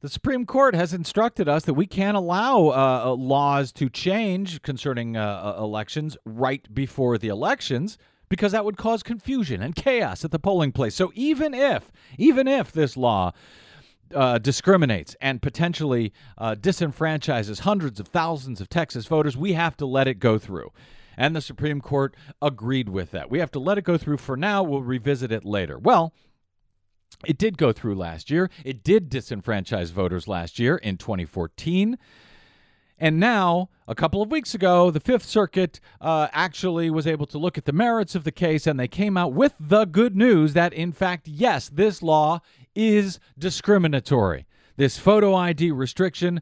[0.01, 4.61] The Supreme Court has instructed us that we can't allow uh, uh laws to change
[4.61, 7.97] concerning uh, uh, elections right before the elections
[8.35, 10.93] because that would cause confusion and chaos at the polling place.
[10.93, 13.31] So even if, even if this law
[14.13, 19.85] uh, discriminates and potentially uh, disenfranchises hundreds of thousands of Texas voters, we have to
[19.85, 20.71] let it go through
[21.17, 23.29] and the Supreme Court agreed with that.
[23.29, 24.63] We have to let it go through for now.
[24.63, 25.79] We'll revisit it later.
[25.79, 26.13] Well,
[27.25, 28.49] it did go through last year.
[28.65, 31.97] It did disenfranchise voters last year in 2014.
[32.97, 37.37] And now, a couple of weeks ago, the Fifth Circuit uh, actually was able to
[37.37, 40.53] look at the merits of the case, and they came out with the good news
[40.53, 42.39] that, in fact, yes, this law
[42.73, 44.45] is discriminatory.
[44.77, 46.41] This photo ID restriction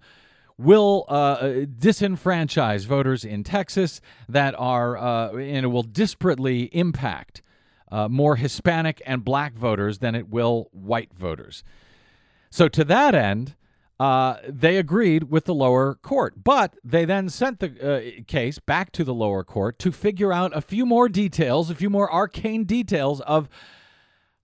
[0.58, 1.38] will uh,
[1.80, 7.42] disenfranchise voters in Texas that are, uh, and it will disparately impact
[7.92, 11.64] uh, more Hispanic and black voters than it will white voters.
[12.52, 13.56] So, to that end,
[14.00, 18.92] uh, they agreed with the lower court, but they then sent the uh, case back
[18.92, 22.64] to the lower court to figure out a few more details, a few more arcane
[22.64, 23.48] details of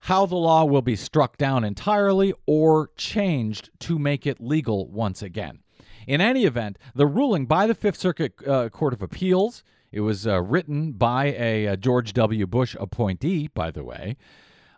[0.04, 5.20] how the law will be struck down entirely or changed to make it legal once
[5.20, 5.58] again.
[6.06, 10.26] In any event, the ruling by the Fifth Circuit uh, Court of Appeals, it was
[10.26, 12.46] uh, written by a, a, George W.
[12.46, 14.16] Bush appointee, by the way,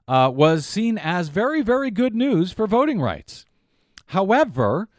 [0.09, 3.45] uh, was seen as very, very good news for voting rights.
[4.13, 4.91] However,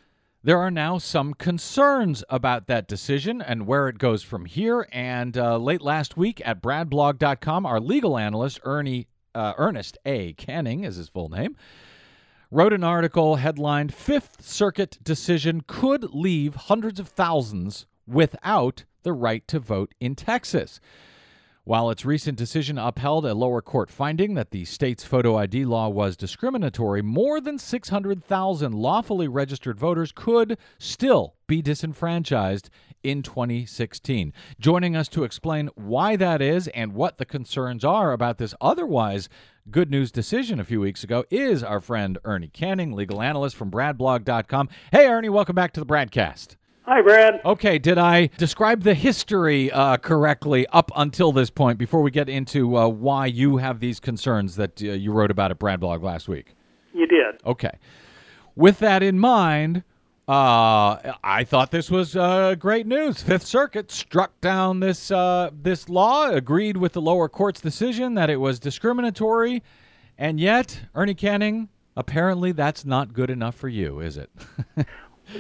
[0.42, 4.88] there are now some concerns about that decision and where it goes from here.
[4.92, 10.34] And uh, late last week at bradblog.com, our legal analyst, Ernie, uh, Ernest A.
[10.34, 11.56] Canning is his full name,
[12.50, 19.48] wrote an article headlined Fifth Circuit Decision Could Leave Hundreds of Thousands Without the Right
[19.48, 20.80] to Vote in Texas.
[21.66, 25.88] While its recent decision upheld a lower court finding that the state's photo ID law
[25.88, 32.70] was discriminatory, more than 600,000 lawfully registered voters could still be disenfranchised
[33.02, 34.34] in 2016.
[34.60, 39.30] Joining us to explain why that is and what the concerns are about this otherwise
[39.72, 43.72] good news decision a few weeks ago is our friend Ernie Canning, legal analyst from
[43.72, 44.68] bradblog.com.
[44.92, 46.58] Hey, Ernie, welcome back to the BradCast.
[46.86, 47.40] Hi, Brad.
[47.46, 52.28] Okay, did I describe the history uh, correctly up until this point before we get
[52.28, 56.28] into uh, why you have these concerns that uh, you wrote about at Bradblog last
[56.28, 56.56] week?
[56.94, 57.36] You did.
[57.46, 57.72] Okay.
[58.58, 59.84] With that in mind,
[60.28, 63.24] uh, I thought this was uh, great news.
[63.24, 68.30] Fifth Circuit struck down this uh, this law, agreed with the lower court's decision that
[68.30, 69.64] it was discriminatory,
[70.18, 74.30] and yet, Ernie Canning, apparently that's not good enough for you, is it?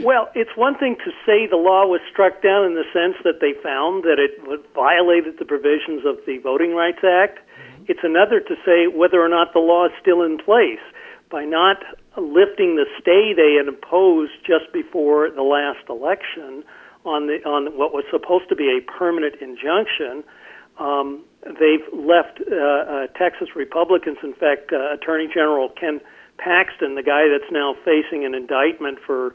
[0.01, 3.41] Well, it's one thing to say the law was struck down in the sense that
[3.41, 4.41] they found that it
[4.73, 7.39] violated the provisions of the Voting Rights Act.
[7.87, 10.81] It's another to say whether or not the law is still in place.
[11.29, 11.77] By not
[12.17, 16.63] lifting the stay they had imposed just before the last election
[17.05, 20.23] on the on what was supposed to be a permanent injunction.
[20.79, 24.17] Um, they've left uh, uh, Texas Republicans.
[24.23, 25.99] In fact, uh, Attorney General Ken
[26.37, 29.33] Paxton, the guy that's now facing an indictment for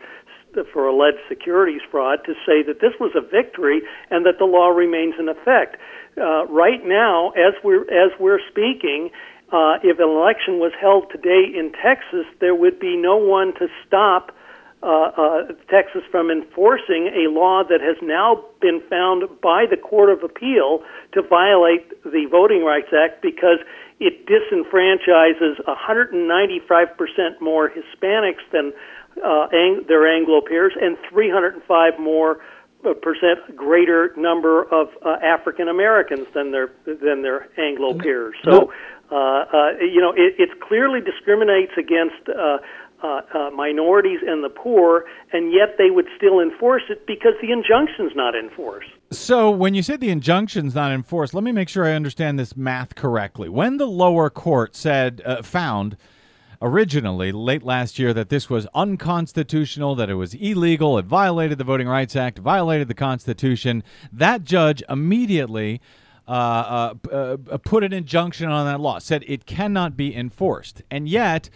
[0.73, 4.69] for alleged securities fraud, to say that this was a victory and that the law
[4.69, 5.77] remains in effect.
[6.17, 9.11] Uh, right now, as we're as we're speaking,
[9.53, 13.69] uh, if an election was held today in Texas, there would be no one to
[13.87, 14.33] stop
[14.81, 20.09] uh, uh, Texas from enforcing a law that has now been found by the Court
[20.09, 20.85] of Appeal
[21.15, 23.59] to violate the Voting Rights Act because
[23.99, 28.73] it disenfranchises 195% more Hispanics than
[29.25, 32.41] uh, ang- their Anglo peers and 305 more
[32.85, 38.35] uh, percent greater number of uh, African Americans than their than their Anglo peers.
[38.45, 38.73] So,
[39.11, 42.59] uh, uh, you know, it, it clearly discriminates against uh,
[43.03, 47.53] uh, uh, minorities and the poor, and yet they would still enforce it because the
[47.53, 48.89] injunction's not enforced.
[49.11, 52.57] So, when you said the injunction's not enforced, let me make sure I understand this
[52.57, 53.49] math correctly.
[53.49, 55.97] When the lower court said uh, found
[56.61, 61.65] originally late last year that this was unconstitutional, that it was illegal, it violated the
[61.65, 65.81] Voting Rights Act, violated the Constitution, that judge immediately.
[66.27, 70.83] Uh, uh, uh, put an injunction on that law, said it cannot be enforced.
[70.91, 71.49] And yet,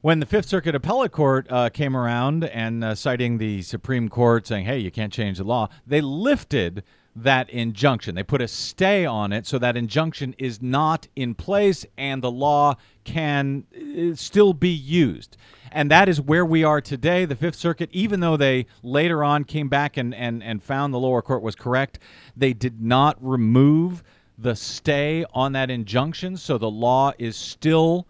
[0.00, 4.46] when the Fifth Circuit Appellate Court uh, came around and uh, citing the Supreme Court
[4.46, 6.84] saying, hey, you can't change the law, they lifted
[7.16, 8.14] that injunction.
[8.14, 12.30] They put a stay on it so that injunction is not in place and the
[12.30, 12.76] law
[13.08, 15.36] can uh, still be used.
[15.72, 17.24] And that is where we are today.
[17.24, 20.98] The Fifth Circuit, even though they later on came back and, and, and found the
[20.98, 21.98] lower court was correct,
[22.36, 24.02] they did not remove
[24.36, 26.36] the stay on that injunction.
[26.36, 28.06] So the law is still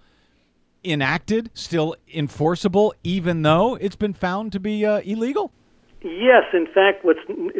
[0.84, 5.52] enacted, still enforceable, even though it's been found to be uh, illegal?
[6.00, 7.16] Yes, in fact, what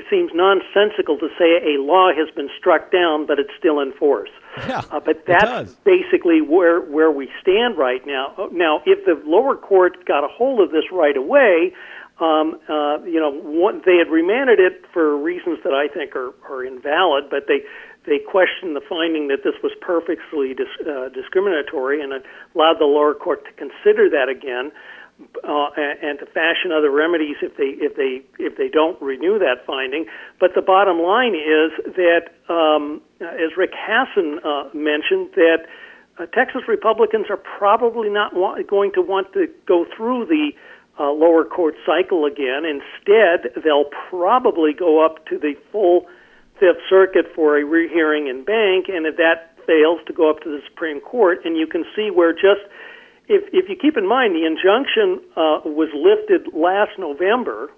[0.09, 4.31] seems nonsensical to say a law has been struck down, but it's still in force.
[4.59, 8.35] Yeah, uh, but that's basically where where we stand right now.
[8.39, 11.75] Uh, now, if the lower court got a hold of this right away,
[12.21, 16.35] um, uh, you know, one, they had remanded it for reasons that I think are,
[16.49, 17.63] are invalid, but they
[18.07, 22.13] they questioned the finding that this was perfectly dis, uh, discriminatory and
[22.55, 24.71] allowed the lower court to consider that again
[25.45, 29.67] uh, and, to fashion other remedies if they if they if they don't renew that
[29.67, 30.07] finding.
[30.39, 35.67] But the bottom line is that, um, as Rick Hasen uh, mentioned, that
[36.19, 40.53] uh, Texas Republicans are probably not wa- going to want to go through the
[40.99, 42.65] uh, lower court cycle again.
[42.65, 46.07] Instead, they'll probably go up to the full
[46.59, 50.49] Fifth Circuit for a rehearing en banc, and if that fails, to go up to
[50.49, 51.45] the Supreme Court.
[51.45, 52.67] And you can see where just
[53.29, 57.71] if if you keep in mind the injunction uh, was lifted last November,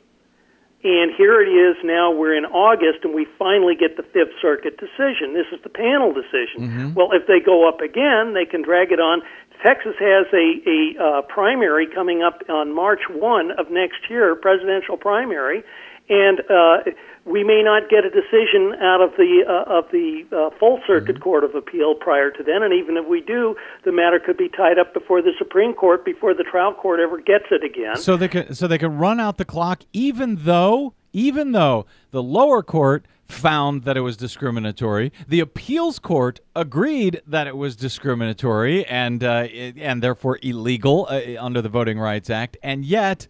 [0.82, 4.78] and here it is now we're in August, and we finally get the Fifth Circuit
[4.78, 5.34] decision.
[5.34, 6.64] This is the panel decision.
[6.64, 6.94] Mm-hmm.
[6.94, 9.20] Well, if they go up again, they can drag it on.
[9.60, 14.96] Texas has a, a uh, primary coming up on March 1 of next year, presidential
[14.96, 15.62] primary,
[16.10, 16.78] and uh,
[17.24, 21.14] we may not get a decision out of the uh, of the uh, full circuit
[21.16, 21.22] Mm-hmm.
[21.22, 24.48] court of appeal prior to then, and even if we do, the matter could be
[24.48, 27.96] tied up before the Supreme Court before the trial court ever gets it again.
[27.96, 32.22] So they can so they can run out the clock, even though even though the
[32.22, 38.84] lower court found that it was discriminatory, the appeals court agreed that it was discriminatory
[38.86, 43.28] and uh, it- and therefore illegal uh, under the Voting Rights Act, and yet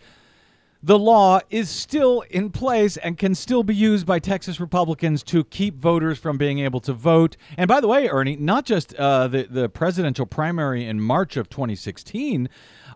[0.83, 5.45] the law is still in place and can still be used by Texas Republicans to
[5.45, 7.37] keep voters from being able to vote.
[7.57, 11.49] And by the way, Ernie, not just uh, the the presidential primary in March of
[11.51, 12.49] 2016.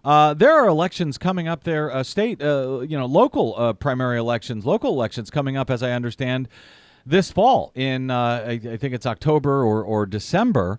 [0.05, 4.19] Uh, there are elections coming up there, uh, state, uh, you know, local uh, primary
[4.19, 6.47] elections, local elections coming up, as I understand,
[7.07, 10.79] this fall in, uh, I, I think it's October or, or December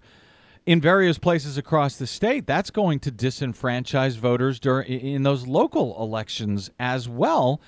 [0.65, 2.47] in various places across the state.
[2.47, 7.61] That's going to disenfranchise voters during in those local elections as well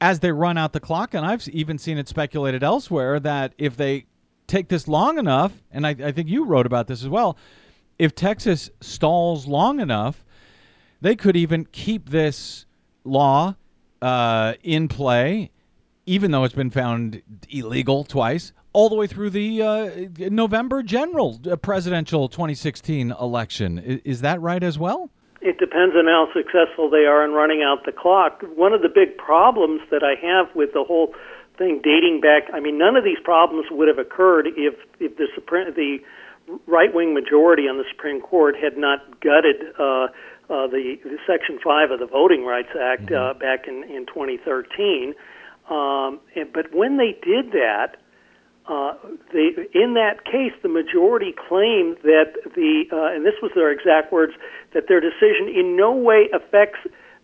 [0.00, 1.14] as they run out the clock.
[1.14, 4.06] And I've even seen it speculated elsewhere that if they
[4.46, 7.36] take this long enough, and I, I think you wrote about this as well,
[7.98, 10.24] if Texas stalls long enough,
[11.00, 12.66] they could even keep this
[13.04, 13.56] law
[14.00, 15.50] uh, in play,
[16.06, 19.90] even though it's been found illegal twice, all the way through the uh,
[20.30, 23.78] November general uh, presidential 2016 election.
[24.04, 25.10] Is that right as well?
[25.40, 28.42] It depends on how successful they are in running out the clock.
[28.56, 31.14] One of the big problems that I have with the whole
[31.56, 35.28] thing dating back, I mean, none of these problems would have occurred if if the
[35.34, 35.98] Supreme the
[36.66, 40.08] right wing majority on the Supreme Court had not gutted uh,
[40.50, 45.14] uh, the, the Section Five of the Voting Rights Act uh, back in in 2013.
[45.70, 47.96] Um, and, but when they did that,
[48.68, 48.94] uh,
[49.32, 54.12] they, in that case, the majority claimed that the, uh, and this was their exact
[54.12, 54.34] words,
[54.74, 56.78] that their decision in no way affects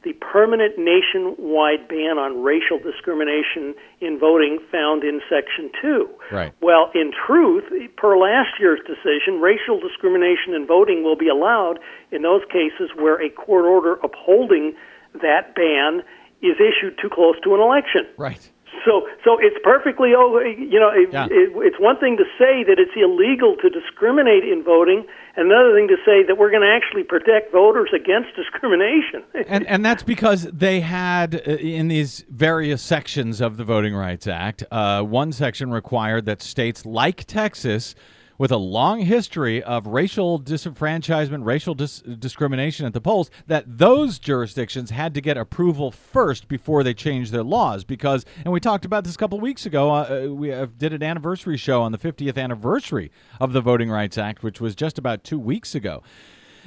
[0.04, 6.08] the permanent nationwide ban on racial discrimination in voting found in Section 2.
[6.30, 6.52] Right.
[6.60, 7.64] Well, in truth,
[7.96, 11.78] per last year's decision, racial discrimination in voting will be allowed
[12.12, 14.76] in those cases where a court order upholding
[15.14, 16.04] that ban
[16.42, 18.04] is issued too close to an election.
[18.18, 18.50] Right.
[18.84, 21.26] So, so it's perfectly, oh, you know, it, Yeah.
[21.26, 25.04] it, it's one thing to say that it's illegal to discriminate in voting,
[25.36, 29.22] and another thing to say that we're going to actually protect voters against discrimination.
[29.48, 34.26] and and that's because they had uh, in these various sections of the Voting Rights
[34.26, 37.94] Act, uh, one section required that states like Texas,
[38.38, 44.18] with a long history of racial disenfranchisement, racial dis- discrimination at the polls, that those
[44.18, 47.84] jurisdictions had to get approval first before they changed their laws.
[47.84, 49.90] Because, and we talked about this a couple weeks ago.
[49.90, 53.10] Uh, we uh, did an anniversary show on the 50th anniversary
[53.40, 56.02] of the Voting Rights Act, which was just about two weeks ago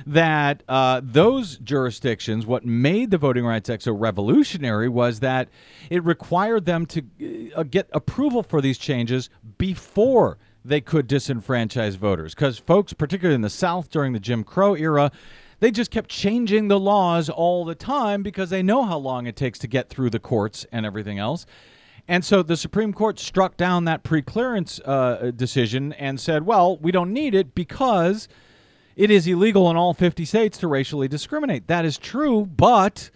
[0.05, 5.49] that uh, those jurisdictions, what made the Voting Rights Act so revolutionary was that
[5.89, 7.03] it required them to
[7.55, 10.37] uh, get approval for these changes before
[10.67, 12.35] they could disenfranchise voters.
[12.35, 15.11] Because folks, particularly in the South during the Jim Crow era,
[15.59, 19.35] they just kept changing the laws all the time because they know how long it
[19.35, 21.45] takes to get through the courts and everything else.
[22.07, 26.91] And so the Supreme Court struck down that preclearance uh, decision and said, well, we
[26.91, 28.27] don't need it because
[28.95, 31.67] it is illegal in all 50 states to racially discriminate.
[31.67, 33.09] That is true, but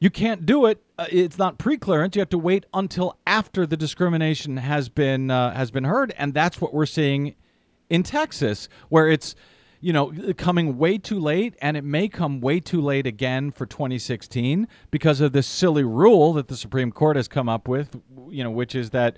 [0.00, 0.82] you can't do it.
[0.98, 2.14] Uh, it's not preclearance.
[2.14, 6.34] You have to wait until after the discrimination has been uh, has been heard, and
[6.34, 7.34] that's what we're seeing
[7.90, 9.34] in Texas, where it's
[9.80, 13.66] you know coming way too late, and it may come way too late again for
[13.66, 18.00] 2016 because of this silly rule that the Supreme Court has come up with.
[18.28, 19.16] You know, which is that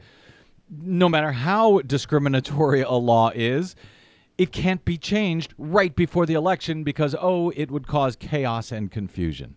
[0.70, 3.74] no matter how discriminatory a law is,
[4.38, 8.90] it can't be changed right before the election because oh, it would cause chaos and
[8.90, 9.56] confusion.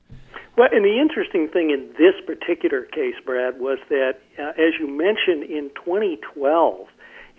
[0.55, 4.87] Well, and the interesting thing in this particular case, Brad, was that, uh, as you
[4.87, 6.87] mentioned, in 2012,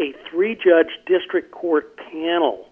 [0.01, 2.67] a three-judge district court panel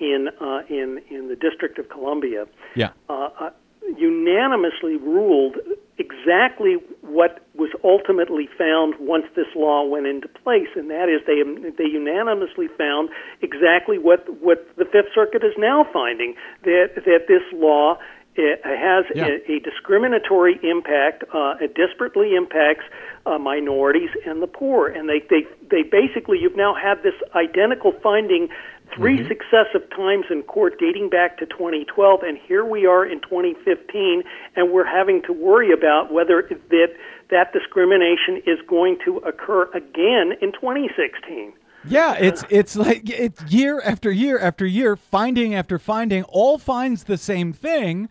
[0.00, 2.90] in uh, in in the District of Columbia Yeah.
[3.08, 3.50] uh, uh,
[3.96, 5.56] unanimously ruled
[5.98, 11.42] exactly what was ultimately found once this law went into place, and that is they
[11.70, 13.08] they unanimously found
[13.42, 17.98] exactly what what the Fifth Circuit is now finding that that this law
[18.38, 19.26] it has Yeah.
[19.26, 21.24] a, a discriminatory impact.
[21.34, 22.84] Uh, it disparately impacts
[23.26, 27.92] uh, minorities and the poor, and they, they they basically you've now had this identical
[28.02, 28.48] finding
[28.94, 34.22] 3 successive times in court dating back to 2012, and here we are in 2015,
[34.56, 36.88] and we're having to worry about whether that
[37.30, 41.52] that discrimination is going to occur again in 2016.
[41.86, 47.04] Yeah, it's it's like it's year after year after year, finding after finding, all finds
[47.04, 48.08] the same thing,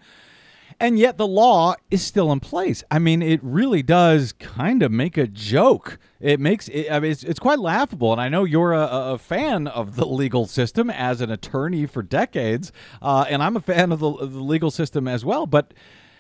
[0.79, 2.83] and yet the law is still in place.
[2.89, 5.99] I mean, it really does kind of make a joke.
[6.19, 9.17] It makes it, I mean, it's, it's quite laughable, and I know you're a, a
[9.17, 13.91] fan of the legal system as an attorney for decades, uh, and I'm a fan
[13.91, 15.45] of the, of the legal system as well.
[15.45, 15.73] But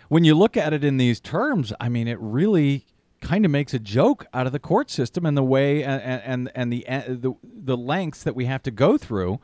[0.09, 2.85] when you look at it in these terms, I mean, it really
[3.21, 6.51] kind of makes a joke out of the court system and the way and and,
[6.55, 9.39] and the, the the lengths that we have to go through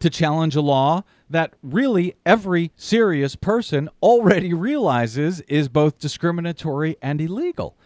[0.00, 7.20] to challenge a law that really every serious person already realizes is both discriminatory and
[7.20, 7.76] illegal.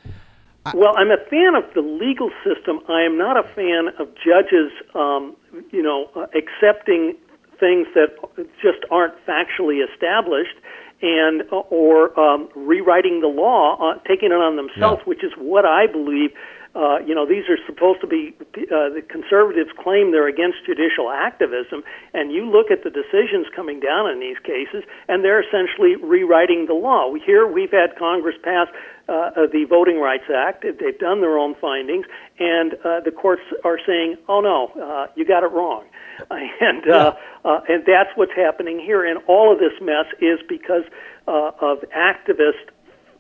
[0.73, 2.81] Well, I'm a fan of the legal system.
[2.89, 5.37] I am not a fan of judges, um,
[5.71, 7.17] you know, uh, accepting
[7.61, 8.17] things that
[8.63, 10.57] just aren't factually established
[11.05, 15.05] and uh, or um, rewriting the law, uh, taking it on themselves, Yeah.
[15.11, 16.31] which is what I believe.
[16.75, 21.09] Uh, you know, these are supposed to be uh, the conservatives claim they're against judicial
[21.11, 25.95] activism, and you look at the decisions coming down in these cases, and they're essentially
[25.95, 27.15] rewriting the law.
[27.15, 28.67] Here, we've had Congress pass
[29.09, 30.65] uh, the Voting Rights Act.
[30.65, 32.07] They've done their own findings,
[32.39, 35.85] and uh, the courts are saying, "Oh no, uh, you got it wrong,"
[36.31, 37.15] and uh,
[37.45, 39.05] uh, and that's what's happening here.
[39.05, 40.85] And all of this mess is because
[41.29, 42.75] uh, of activist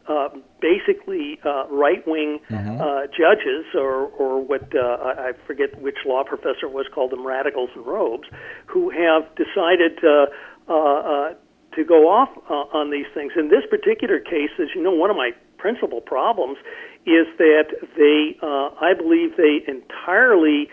[0.08, 0.28] uh,
[0.60, 2.40] basically uh, right-wing
[2.80, 7.70] uh, judges, or or what uh, I forget which law professor was called them radicals
[7.74, 8.28] in robes,
[8.66, 10.26] who have decided to
[10.68, 11.34] uh, uh,
[11.76, 13.32] to go off uh, on these things.
[13.36, 16.58] In this particular case, as you know, one of my principal problems
[17.06, 20.68] is that they, uh, I believe, they entirely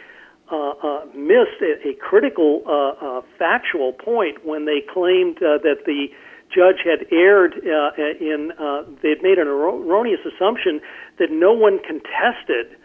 [0.51, 5.85] uh, uh, missed a, a critical uh, uh, factual point when they claimed uh, that
[5.85, 6.07] the
[6.53, 10.81] judge had erred uh, in uh, they had made an erroneous assumption
[11.19, 12.77] that no one contested.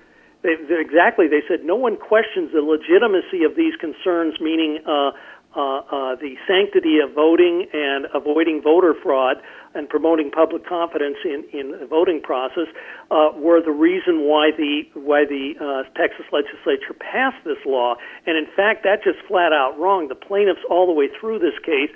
[0.42, 5.10] They, exactly, they said no one questions the legitimacy of these concerns, meaning uh,
[5.56, 9.38] uh, uh, the sanctity of voting and avoiding voter fraud
[9.74, 12.68] and promoting public confidence in, in the voting process
[13.10, 17.96] uh, were the reason why the why the uh, Texas legislature passed this law.
[18.26, 20.08] And in fact, that's just flat out wrong.
[20.08, 21.88] The plaintiffs all the way through this case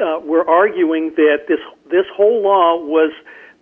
[0.00, 3.12] uh, were arguing that this this whole law was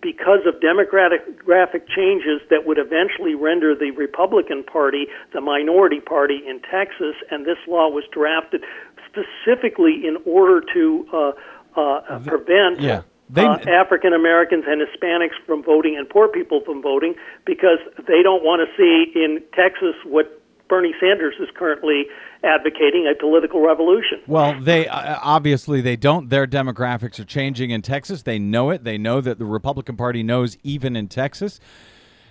[0.01, 6.59] because of demographic changes that would eventually render the Republican Party the minority party in
[6.61, 8.63] Texas, and this law was drafted
[9.09, 11.31] specifically in order to uh,
[11.79, 13.01] uh, prevent yeah.
[13.35, 18.43] Uh, African Americans and Hispanics from voting and poor people from voting because they don't
[18.43, 22.05] want to see in Texas what Bernie Sanders is currently
[22.43, 24.21] advocating a political revolution.
[24.27, 26.29] Well, they uh, obviously they don't.
[26.29, 28.23] Their demographics are changing in Texas.
[28.23, 28.83] They know it.
[28.83, 31.59] They know that the Republican Party knows even in Texas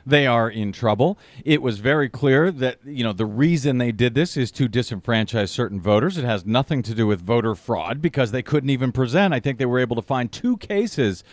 [0.07, 1.19] they are in trouble.
[1.45, 5.49] It was very clear that you know the reason they did this is to disenfranchise
[5.49, 6.19] certain voters.
[6.19, 9.35] It has nothing to do with voter fraud because they couldn't even present.
[9.35, 11.25] I think they were able to find two cases.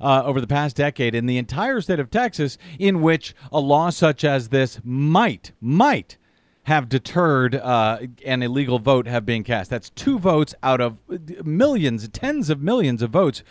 [0.00, 3.90] Uh, over the past decade, in the entire state of Texas, in which a law
[3.90, 6.16] such as this might, might
[6.68, 9.70] have deterred uh, an illegal vote have been cast.
[9.70, 10.98] That's two votes out of
[11.42, 13.42] millions, tens of millions of votes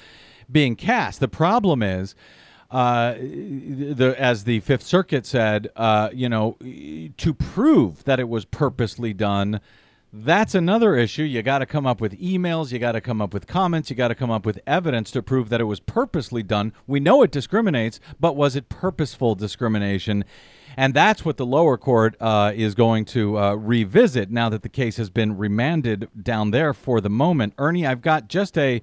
[0.51, 1.19] being cast.
[1.19, 2.13] The problem is
[2.69, 6.57] uh, the, as the Fifth Circuit said, uh, you know,
[7.17, 9.61] to prove that it was purposely done,
[10.13, 11.23] that's another issue.
[11.23, 13.95] You got to come up with emails, you got to come up with comments, you
[13.95, 16.73] got to come up with evidence to prove that it was purposely done.
[16.87, 20.23] We know it discriminates, but was it purposeful discrimination?
[20.77, 24.69] And that's what the lower court uh, is going to uh, revisit now that the
[24.69, 27.53] case has been remanded down there for the moment.
[27.57, 28.81] Ernie, I've got just a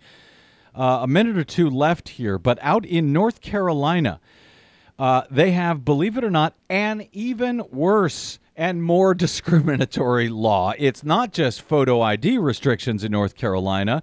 [0.74, 4.20] uh, a minute or two left here, but out in North Carolina,
[4.98, 10.72] uh, they have, believe it or not, an even worse and more discriminatory law.
[10.78, 14.02] It's not just photo ID restrictions in North Carolina.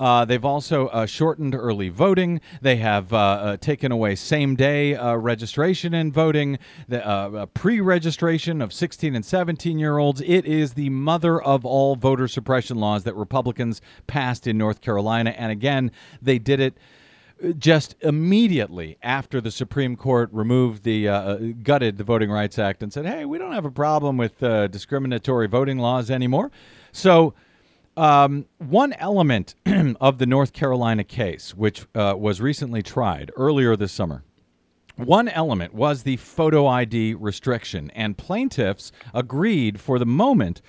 [0.00, 2.40] Uh, they've also uh, shortened early voting.
[2.62, 7.80] They have uh, uh taken away same day uh, registration and voting, the uh, pre
[7.80, 10.22] registration of 16 and 17 year olds.
[10.22, 15.34] It is the mother of all voter suppression laws that Republicans passed in North Carolina.
[15.36, 15.92] And again,
[16.22, 16.78] they did it
[17.58, 22.92] just immediately after the Supreme Court removed the uh, gutted the Voting Rights Act and
[22.92, 26.50] said, "Hey, we don't have a problem with uh, discriminatory voting laws anymore."
[26.92, 27.34] So
[27.96, 29.54] um, one element
[30.00, 34.22] of the North Carolina case, which uh, was recently tried earlier this summer,
[34.96, 40.60] one element was the photo ID restriction, and plaintiffs agreed for the moment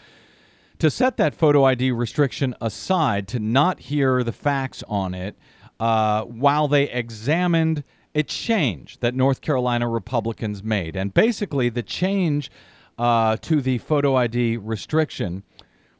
[0.79, 5.37] to set that photo ID restriction aside to not hear the facts on it
[5.81, 10.95] uh, while they examined a change that North Carolina Republicans made.
[10.95, 12.51] And basically, the change
[12.99, 15.41] uh, to the photo ID restriction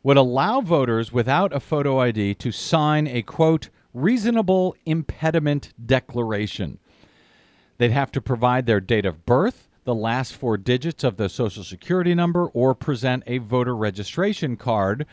[0.04, 6.78] would allow voters without a photo ID to sign a quote, reasonable impediment declaration.
[7.80, 11.64] They'd have to provide their date of birth, the last four digits of the social
[11.64, 15.08] security number, or present a voter registration card.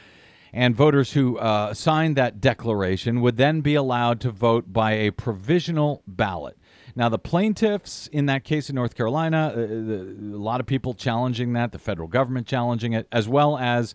[0.52, 5.10] And voters who uh, signed that declaration would then be allowed to vote by a
[5.10, 6.56] provisional ballot.
[6.96, 10.94] Now, the plaintiffs in that case in North Carolina, uh, the, a lot of people
[10.94, 13.94] challenging that, the federal government challenging it, as well as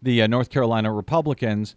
[0.00, 1.76] the uh, North Carolina Republicans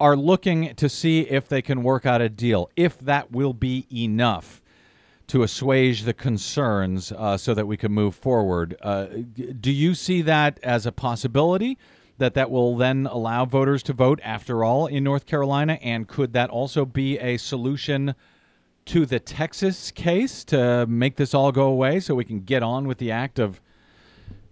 [0.00, 3.86] are looking to see if they can work out a deal, if that will be
[3.90, 4.60] enough
[5.28, 8.76] to assuage the concerns uh, so that we can move forward.
[8.82, 9.06] Uh,
[9.60, 11.78] do you see that as a possibility?
[12.18, 16.32] That that will then allow voters to vote after all in North Carolina, and could
[16.32, 18.14] that also be a solution
[18.86, 22.86] to the Texas case to make this all go away, so we can get on
[22.86, 23.60] with the act of,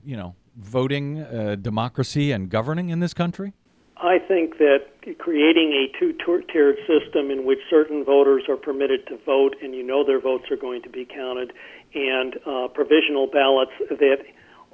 [0.05, 3.53] you know, voting, uh, democracy, and governing in this country?
[3.97, 4.87] I think that
[5.19, 6.13] creating a two
[6.53, 10.51] tiered system in which certain voters are permitted to vote and you know their votes
[10.51, 11.53] are going to be counted,
[11.95, 14.25] and uh, provisional ballots that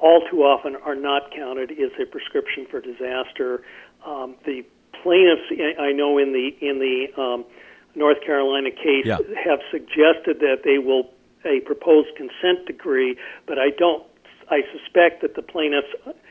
[0.00, 3.62] all too often are not counted is a prescription for disaster.
[4.06, 4.64] Um, the
[5.02, 7.44] plaintiffs, I know in the in the um,
[7.94, 9.18] North Carolina case, yeah.
[9.44, 11.10] have suggested that they will
[11.44, 14.04] a proposed consent decree, but I don't
[14.50, 15.88] I suspect that the plaintiffs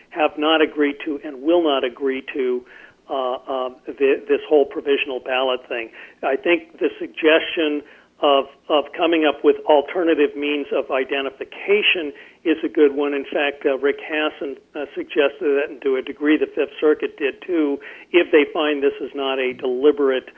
[0.10, 2.66] have not agreed to and will not agree to
[3.10, 5.92] uh, uh, the, this whole provisional ballot thing.
[6.24, 7.82] I think the suggestion
[8.20, 12.12] of of coming up with alternative means of identification
[12.44, 13.14] is a good one.
[13.14, 17.18] In fact, uh, Rick Hasen uh, suggested that, and to a degree, the Fifth Circuit
[17.18, 17.78] did too.
[18.12, 20.30] If they find this is not a deliberate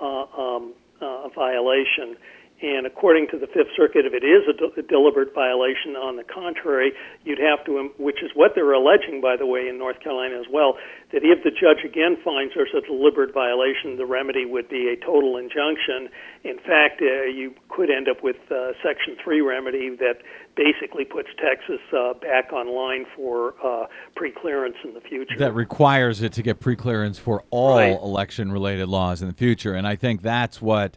[0.00, 2.16] uh, um, uh, violation.
[2.62, 6.16] And according to the Fifth Circuit, if it is a, de- a deliberate violation, on
[6.16, 6.92] the contrary,
[7.22, 10.46] you'd have to, which is what they're alleging, by the way, in North Carolina as
[10.50, 10.78] well,
[11.12, 14.96] that if the judge again finds there's a deliberate violation, the remedy would be a
[15.04, 16.08] total injunction.
[16.44, 20.24] In fact, uh, you could end up with uh, Section 3 remedy that
[20.56, 23.84] basically puts Texas uh, back online for uh,
[24.14, 25.36] pre-clearance in the future.
[25.38, 27.90] that requires it to get preclearance for all Right.
[27.92, 30.96] election related laws in the future and i think that's what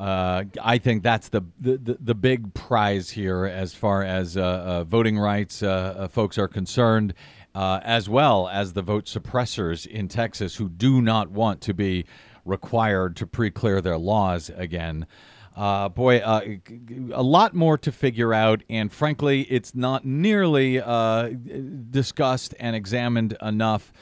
[0.00, 4.84] uh, I think that's the, the, the, big prize here as far as uh, uh,
[4.84, 7.12] voting rights uh, uh, folks are concerned,
[7.54, 12.06] uh, as well as the vote suppressors in Texas who do not want to be
[12.46, 15.06] required to pre clear their laws again.
[15.54, 20.80] Boy, a lot more to figure out, and frankly, it's not nearly
[21.90, 23.92] discussed and examined enough.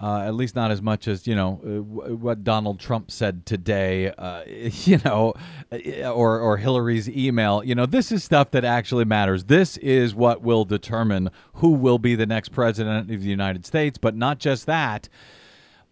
[0.00, 3.44] Uh, at least not as much as you know uh, w- what Donald Trump said
[3.44, 5.34] today, uh, you know,
[5.72, 7.64] uh, or or Hillary's email.
[7.64, 9.44] You know, this is stuff that actually matters.
[9.44, 13.98] This is what will determine who will be the next president of the United States.
[13.98, 15.08] But not just that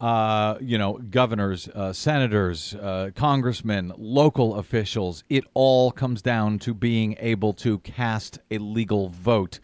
[0.00, 2.76] uh, you know, governors, senators,
[3.14, 5.24] congressmen, local officials.
[5.30, 9.58] It all comes down to being able to cast a legal vote.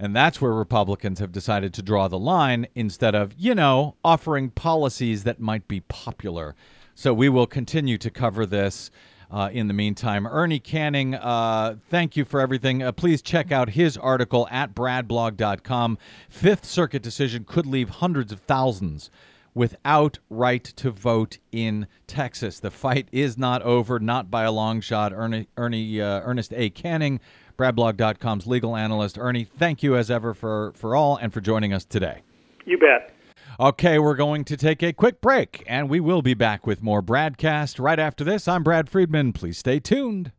[0.00, 4.48] And that's where Republicans have decided to draw the line instead of, you know, offering
[4.48, 6.56] policies that might be popular.
[6.94, 8.90] So we will continue to cover this.
[9.30, 12.82] Uh, in the meantime, Ernie Canning, uh, thank you for everything.
[12.82, 15.98] Uh, please check out his article at bradblog.com.
[16.28, 19.08] Fifth Circuit decision could leave hundreds of thousands
[19.54, 22.58] without right to vote in Texas.
[22.58, 25.12] The fight is not over, not by a long shot.
[25.12, 26.70] Ernie, Ernie uh, Ernest A.
[26.70, 27.20] Canning,
[27.60, 29.18] bradblog.com's legal analyst.
[29.18, 32.22] Ernie, thank you as ever for, for all and for joining us today.
[32.64, 33.12] You bet.
[33.58, 37.02] Okay, we're going to take a quick break, and we will be back with more
[37.02, 38.48] BradCast right after this.
[38.48, 39.34] I'm Brad Friedman.
[39.34, 40.32] Please stay tuned.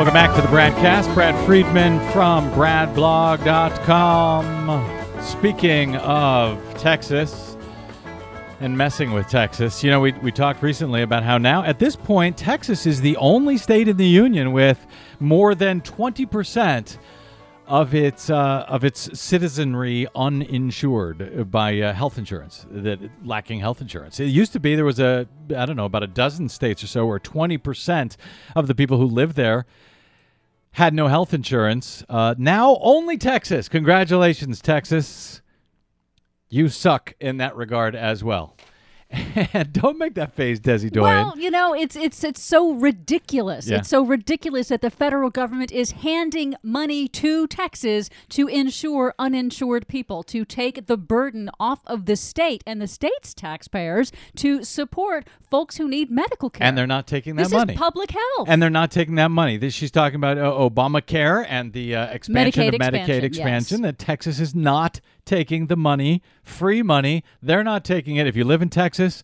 [0.00, 1.12] Welcome back to the Bradcast.
[1.12, 5.22] Brad Friedman from bradblog.com.
[5.22, 7.58] Speaking of Texas
[8.60, 11.96] and messing with Texas, you know, we, we talked recently about how now, at this
[11.96, 14.86] point, Texas is the only state in the union with
[15.18, 16.96] more than 20%
[17.66, 24.18] of its uh, of its citizenry uninsured by uh, health insurance that lacking health insurance.
[24.18, 26.88] It used to be there was a I don't know about a dozen states or
[26.88, 28.16] so where 20%
[28.56, 29.66] of the people who live there
[30.72, 32.04] had no health insurance.
[32.08, 33.68] Uh, now only Texas.
[33.68, 35.42] Congratulations, Texas.
[36.48, 38.56] You suck in that regard as well.
[39.72, 41.02] Don't make that face, Desi Doyen.
[41.02, 43.68] Well, you know, it's it's it's so ridiculous.
[43.68, 43.78] Yeah.
[43.78, 49.88] It's so ridiculous that the federal government is handing money to Texas to insure uninsured
[49.88, 55.26] people, to take the burden off of the state and the state's taxpayers to support
[55.50, 56.66] folks who need medical care.
[56.66, 57.72] and they're not taking that this money.
[57.72, 58.48] is public health.
[58.48, 59.56] And they're not taking that money.
[59.56, 63.78] This, she's talking about uh, Obamacare and the uh, expansion Medicaid of Medicaid expansion, expansion.
[63.78, 63.88] yes.
[63.88, 67.24] That Texas is not taking the money, free money.
[67.42, 68.26] They're not taking it.
[68.26, 69.22] If you live in Texas,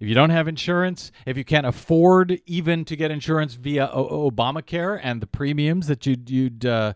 [0.00, 4.30] if you don't have insurance, if you can't afford even to get insurance via o-
[4.30, 6.92] Obamacare and the premiums that you'd you'd uh,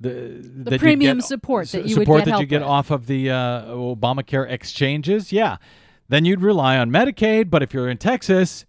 [0.00, 0.10] the
[0.70, 2.68] that premium get- support that you would support get that you get with.
[2.68, 5.56] off of the uh, Obamacare exchanges, yeah,
[6.08, 7.50] then you'd rely on Medicaid.
[7.50, 8.64] But if you're in Texas,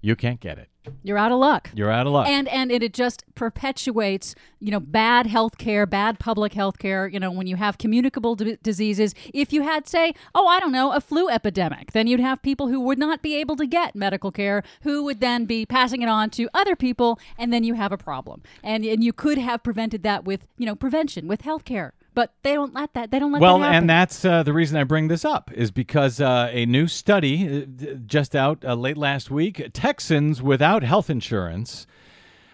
[0.00, 0.68] you can't get it.
[1.02, 1.70] You're out of luck.
[1.74, 2.28] You're out of luck.
[2.28, 7.06] And and it, it just perpetuates, you know, bad health care, bad public health care.
[7.08, 10.72] You know, when you have communicable d- diseases, if you had, say, oh, I don't
[10.72, 13.94] know, a flu epidemic, then you'd have people who would not be able to get
[13.94, 17.74] medical care, who would then be passing it on to other people, and then you
[17.74, 18.42] have a problem.
[18.62, 21.94] And and you could have prevented that with, you know, prevention with health care.
[22.14, 23.10] But they don't let that.
[23.10, 25.70] They don't let well, that and that's uh, the reason I bring this up is
[25.70, 31.10] because uh, a new study uh, just out uh, late last week Texans without health
[31.10, 31.86] insurance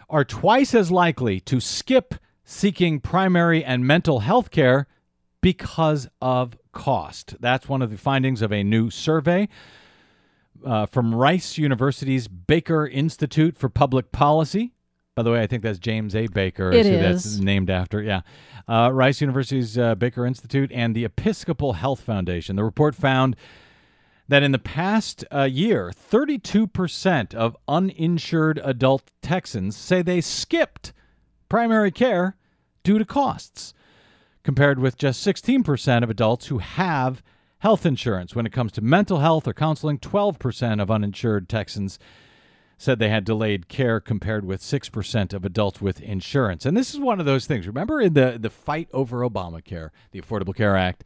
[0.09, 4.87] are twice as likely to skip seeking primary and mental health care
[5.41, 7.37] because of cost.
[7.41, 9.49] That's one of the findings of a new survey
[10.65, 14.73] uh, from Rice University's Baker Institute for Public Policy.
[15.21, 16.29] By the way, I think that's James A.
[16.29, 16.73] Baker.
[16.73, 18.01] It who that's named after.
[18.01, 18.23] Yeah.
[18.67, 22.57] Uh, Rice University's uh, Baker Institute and the Episcopal Health Foundation.
[22.57, 23.37] The report found
[24.29, 30.95] that in the past uh, year, 32% of uninsured adult Texans say they skipped
[31.51, 32.39] primary care
[32.83, 33.75] due to costs,
[34.43, 37.23] compared with just 16% of adults who have
[37.59, 38.35] health insurance.
[38.35, 41.99] When it comes to mental health or counseling, 12% of uninsured Texans
[42.81, 46.65] said they had delayed care compared with 6% of adults with insurance.
[46.65, 47.67] And this is one of those things.
[47.67, 51.05] Remember in the, the fight over Obamacare, the Affordable Care Act,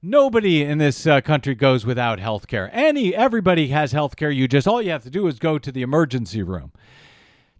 [0.00, 2.70] nobody in this uh, country goes without health care.
[2.72, 4.30] Any everybody has health care.
[4.30, 6.72] You just all you have to do is go to the emergency room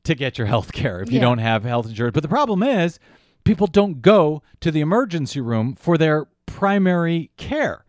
[0.05, 2.15] to get your health care if you don't have health insurance.
[2.15, 2.99] But the problem is
[3.45, 7.85] people don't go to the emergency room for their primary care.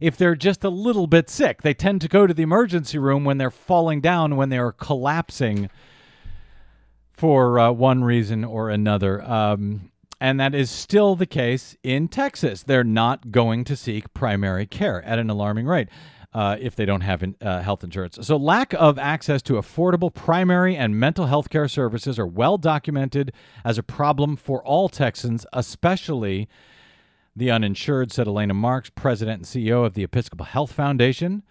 [0.00, 3.24] If they're just a little bit sick, they tend to go to the emergency room
[3.24, 5.70] when they're falling down, when they're collapsing
[7.12, 9.22] for uh, one reason or another.
[9.22, 9.90] Um,
[10.20, 12.62] and that is still the case in Texas.
[12.62, 15.88] They're not going to seek primary care at an alarming rate.
[16.34, 18.18] Uh, if they don't have uh, health insurance.
[18.20, 23.32] So, lack of access to affordable primary and mental health care services are well documented
[23.64, 26.46] as a problem for all Texans, especially
[27.36, 31.42] the uninsured, said Elena Marks, president and CEO of the Episcopal Health Foundation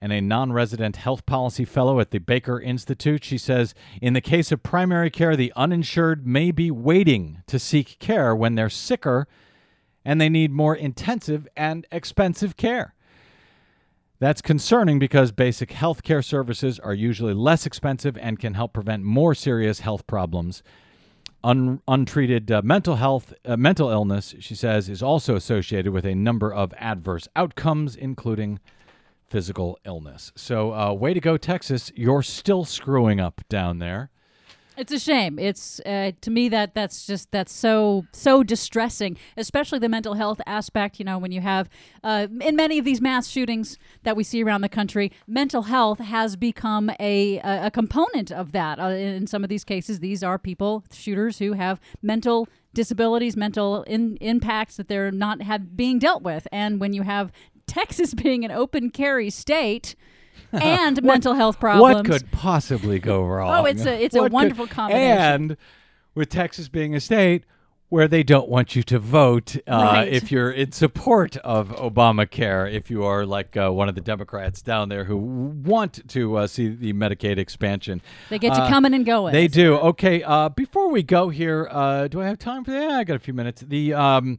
[0.00, 3.22] and a non resident health policy fellow at the Baker Institute.
[3.22, 7.98] She says in the case of primary care, the uninsured may be waiting to seek
[8.00, 9.28] care when they're sicker
[10.04, 12.94] and they need more intensive and expensive care.
[14.18, 19.04] That's concerning because basic health care services are usually less expensive and can help prevent
[19.04, 20.62] more serious health problems.
[21.44, 26.14] Un- untreated uh, mental health, uh, mental illness, she says, is also associated with a
[26.14, 28.60] number of adverse outcomes, including
[29.26, 30.30] physical illness.
[30.36, 31.90] So, uh, way to go, Texas!
[31.96, 34.11] You're still screwing up down there.
[34.76, 35.38] It's a shame.
[35.38, 40.40] It's uh, to me that that's just that's so so distressing, especially the mental health
[40.46, 40.98] aspect.
[40.98, 41.68] You know, when you have
[42.02, 45.98] uh, in many of these mass shootings that we see around the country, mental health
[45.98, 48.78] has become a a, component of that.
[48.78, 53.82] Uh, in some of these cases, these are people shooters who have mental disabilities, mental
[53.82, 56.48] in, impacts that they're not have being dealt with.
[56.50, 57.30] And when you have
[57.66, 59.94] Texas being an open carry state.
[60.52, 61.94] And mental health problems.
[61.94, 63.50] What could possibly go wrong?
[63.60, 65.18] Oh, it's a- it's a What could- wonderful combination.
[65.18, 65.56] And
[66.14, 67.44] with Texas being a state
[67.88, 70.08] where they don't want you to vote uh, Right.
[70.08, 74.62] if you're in support of Obamacare, if you are like uh, one of the Democrats
[74.62, 78.00] down there who want to uh, see the Medicaid expansion.
[78.30, 79.34] They get you Uh, coming and going.
[79.34, 79.74] They do.
[79.76, 80.22] Okay.
[80.22, 82.90] Uh, before we go here, uh, do I have time for that?
[82.92, 83.60] I got a few minutes.
[83.60, 84.38] The um,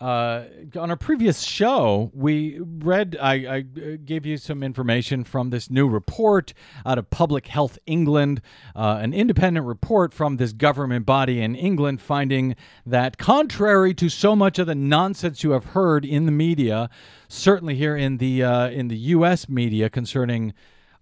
[0.00, 0.44] uh,
[0.78, 3.18] on our previous show, we read.
[3.20, 6.54] I, I uh, gave you some information from this new report
[6.86, 8.40] out of Public Health England,
[8.74, 14.34] uh, an independent report from this government body in England, finding that contrary to so
[14.34, 16.88] much of the nonsense you have heard in the media,
[17.28, 19.50] certainly here in the uh, in the U.S.
[19.50, 20.54] media concerning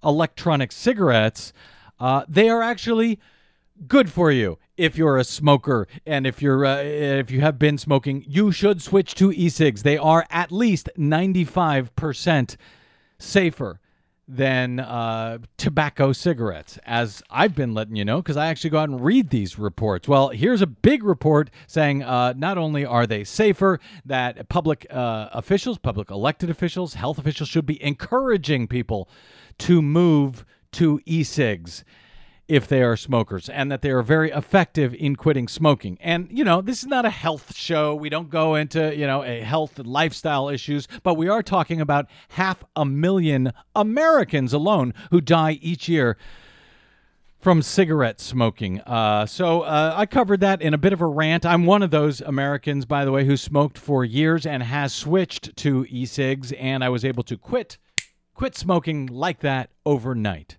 [0.03, 1.53] electronic cigarettes,
[2.01, 3.21] uh, they are actually
[3.87, 7.79] good for you if you're a smoker and if you're uh, if you have been
[7.79, 8.25] smoking.
[8.27, 9.83] You should switch to e-cigs.
[9.83, 12.57] They are at least 95%
[13.19, 13.81] safer
[14.31, 18.91] than uh, tobacco cigarettes as i've been letting you know because i actually go out
[18.91, 20.07] and read these reports.
[20.07, 25.31] Well here's a big report saying uh, not only are they safer that public uh,
[25.33, 29.09] officials public elected officials health officials should be encouraging people
[29.61, 31.83] to move to e-cigs
[32.49, 35.99] if they are smokers and that they are very effective in quitting smoking.
[36.01, 37.95] And, you know, this is not a health show.
[37.95, 41.81] We don't go into, you know, a health and lifestyle issues, but we are talking
[41.81, 46.17] about half a million Americans alone who die each year
[47.39, 48.81] from cigarette smoking.
[48.81, 51.47] Uh, so uh, I covered that in a bit of a rant.
[51.47, 55.57] I'm one of those Americans, by the way, who smoked for years and has switched
[55.59, 57.79] to e-cigs, and I was able to quit
[58.35, 60.58] quit smoking like that overnight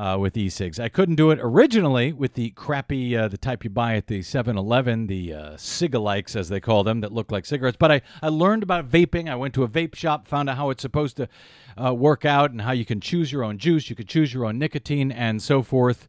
[0.00, 0.80] uh, with e-cigs.
[0.80, 4.20] I couldn't do it originally with the crappy, uh, the type you buy at the
[4.20, 7.76] 7-Eleven, the uh, cigalikes as they call them, that look like cigarettes.
[7.78, 9.28] But I, I learned about vaping.
[9.28, 11.28] I went to a vape shop, found out how it's supposed to
[11.76, 14.46] uh, work out and how you can choose your own juice, you could choose your
[14.46, 16.08] own nicotine, and so forth.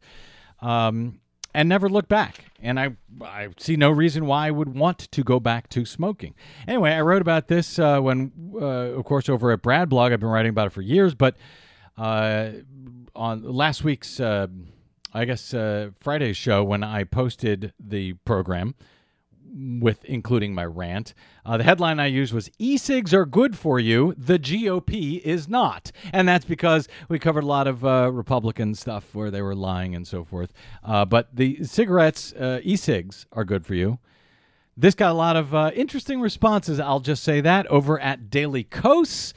[0.62, 1.20] Um,
[1.52, 2.46] and never looked back.
[2.62, 6.34] And I, I see no reason why I would want to go back to smoking.
[6.66, 10.12] Anyway, I wrote about this uh, when, uh, of course, over at Brad Blog.
[10.12, 11.36] I've been writing about it for years, but
[11.98, 12.52] uh,
[13.14, 14.46] on last week's, uh,
[15.12, 18.74] I guess, uh, Friday's show when I posted the program
[19.54, 21.14] with including my rant.
[21.44, 24.14] Uh, the headline I used was "E-cigs are good for you.
[24.16, 29.14] The GOP is not," and that's because we covered a lot of uh, Republican stuff
[29.14, 30.52] where they were lying and so forth.
[30.82, 33.98] Uh, but the cigarettes, uh, e-cigs, are good for you.
[34.76, 36.80] This got a lot of uh, interesting responses.
[36.80, 39.34] I'll just say that over at Daily Kos,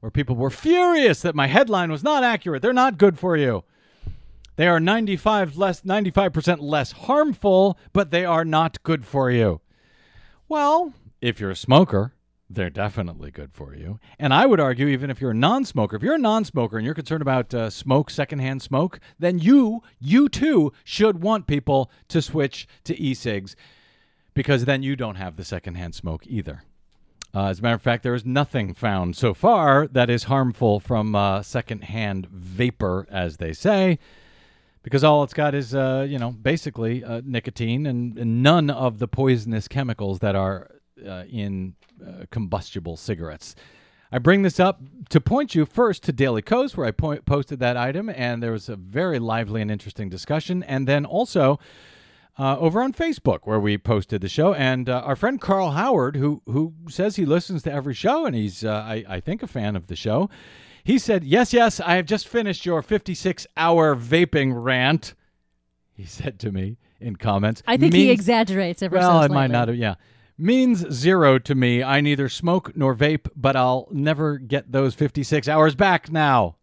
[0.00, 2.62] where people were furious that my headline was not accurate.
[2.62, 3.64] They're not good for you.
[4.56, 9.60] They are 95 less 95% less harmful, but they are not good for you.
[10.48, 12.14] Well, if you're a smoker,
[12.48, 13.98] They're definitely good for you.
[14.20, 16.94] And I would argue, even if you're a non-smoker, if you're a non-smoker and you're
[16.94, 22.68] concerned about uh, smoke, secondhand smoke, then you, you too, should want people to switch
[22.84, 23.56] to e-cigs,
[24.32, 26.62] because then you don't have the secondhand smoke either.
[27.36, 30.80] Uh, as a matter of fact, there is nothing found so far that is harmful
[30.80, 33.98] from uh, secondhand vapor, as they say,
[34.82, 39.00] because all it's got is, uh, you know, basically uh, nicotine and, and none of
[39.00, 40.70] the poisonous chemicals that are
[41.06, 43.54] uh, in uh, combustible cigarettes.
[44.10, 44.80] I bring this up
[45.10, 48.52] to point you first to Daily Kos, where I po- posted that item, and there
[48.52, 50.62] was a very lively and interesting discussion.
[50.62, 51.58] And then also
[52.38, 54.52] uh, over on Facebook, where we posted the show.
[54.54, 58.34] And uh, our friend Carl Howard, who who says he listens to every show, and
[58.34, 60.28] he's, uh, I, I think, a fan of the show,
[60.84, 65.14] he said, Yes, yes, I have just finished your 56 hour vaping rant.
[65.94, 67.62] He said to me in comments.
[67.66, 69.76] I think he exaggerates ever well, since it might not have.
[69.76, 69.94] Yeah,
[70.38, 71.82] means zero to me.
[71.82, 76.55] I neither smoke nor vape, but I'll never get those fifty-six hours back now.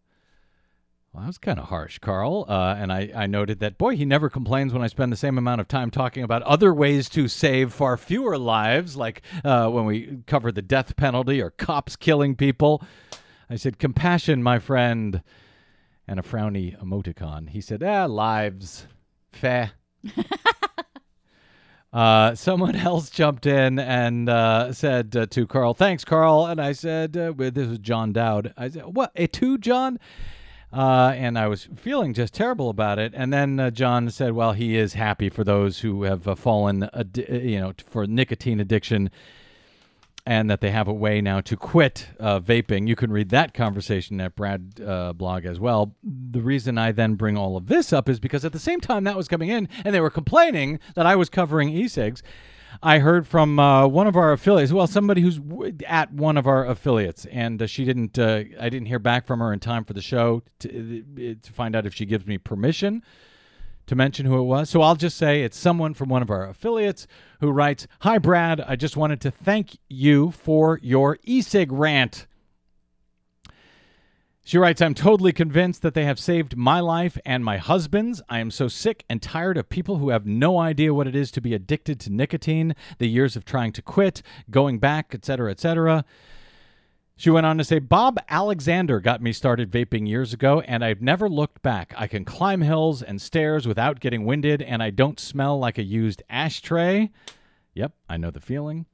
[1.14, 2.44] Well, that was kind of harsh, Carl.
[2.48, 5.38] Uh, and I, I noted that boy, he never complains when I spend the same
[5.38, 9.84] amount of time talking about other ways to save far fewer lives, like uh, when
[9.84, 12.82] we cover the death penalty or cops killing people.
[13.48, 15.22] I said, compassion, my friend,
[16.08, 17.50] and a frowny emoticon.
[17.50, 18.88] He said, ah, lives,
[19.30, 19.70] fair.
[21.92, 26.72] Uh, someone else jumped in and uh, said uh, to Carl, "Thanks, Carl." And I
[26.72, 29.12] said, uh, "This was John Dowd." I said, "What?
[29.14, 30.00] A two, John?"
[30.74, 33.12] Uh, and I was feeling just terrible about it.
[33.14, 36.82] And then uh, John said, "Well, he is happy for those who have uh, fallen,
[36.82, 39.10] uh, you know, for nicotine addiction."
[40.26, 42.88] and that they have a way now to quit uh, vaping.
[42.88, 45.94] You can read that conversation at Brad uh, blog as well.
[46.02, 49.04] The reason I then bring all of this up is because at the same time
[49.04, 52.22] that was coming in, and they were complaining that I was covering e-cigs.
[52.82, 56.46] I heard from uh, one of our affiliates, well, somebody who's w- at one of
[56.46, 58.18] our affiliates, and uh, she didn't.
[58.18, 61.52] Uh, I didn't hear back from her in time for the show to, uh, to
[61.52, 63.02] find out if she gives me permission
[63.86, 64.70] to mention who it was.
[64.70, 67.06] So I'll just say it's someone from one of our affiliates
[67.40, 68.60] who writes Hi, Brad.
[68.60, 72.26] I just wanted to thank you for your e cig rant.
[74.46, 78.20] She writes, I'm totally convinced that they have saved my life and my husband's.
[78.28, 81.30] I am so sick and tired of people who have no idea what it is
[81.30, 84.20] to be addicted to nicotine, the years of trying to quit,
[84.50, 86.04] going back, etc., etc.
[87.16, 91.00] She went on to say, Bob Alexander got me started vaping years ago, and I've
[91.00, 91.94] never looked back.
[91.96, 95.82] I can climb hills and stairs without getting winded, and I don't smell like a
[95.82, 97.10] used ashtray.
[97.72, 98.84] Yep, I know the feeling.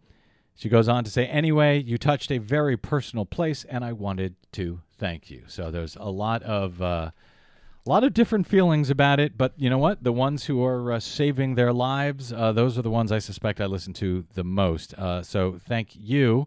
[0.55, 4.37] She goes on to say, Anyway, you touched a very personal place, and I wanted
[4.53, 5.43] to thank you.
[5.49, 6.81] So there's a lot of.
[6.81, 7.11] Uh,
[7.87, 10.05] a lot of different feelings about it, but you know what?
[10.05, 13.59] The ones who are uh, saving their lives, uh, those are the ones I suspect
[13.59, 14.93] I listen to the most.
[14.95, 16.47] Uh, so thank you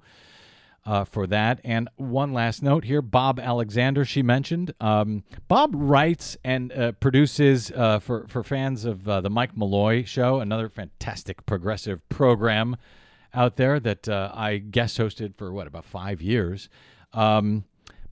[0.86, 1.60] uh, for that.
[1.64, 4.76] And one last note here Bob Alexander, she mentioned.
[4.80, 10.70] Um, Bob writes and uh, produces for, for fans of the Mike Malloy Show, another
[10.70, 12.78] fantastic progressive program
[13.34, 16.70] out there that I guest hosted for what, about five years.
[17.12, 17.64] Um,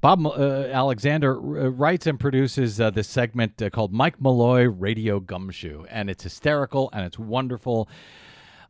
[0.01, 0.31] Bob uh,
[0.71, 6.09] Alexander uh, writes and produces uh, this segment uh, called Mike Malloy Radio Gumshoe, and
[6.09, 7.87] it's hysterical and it's wonderful.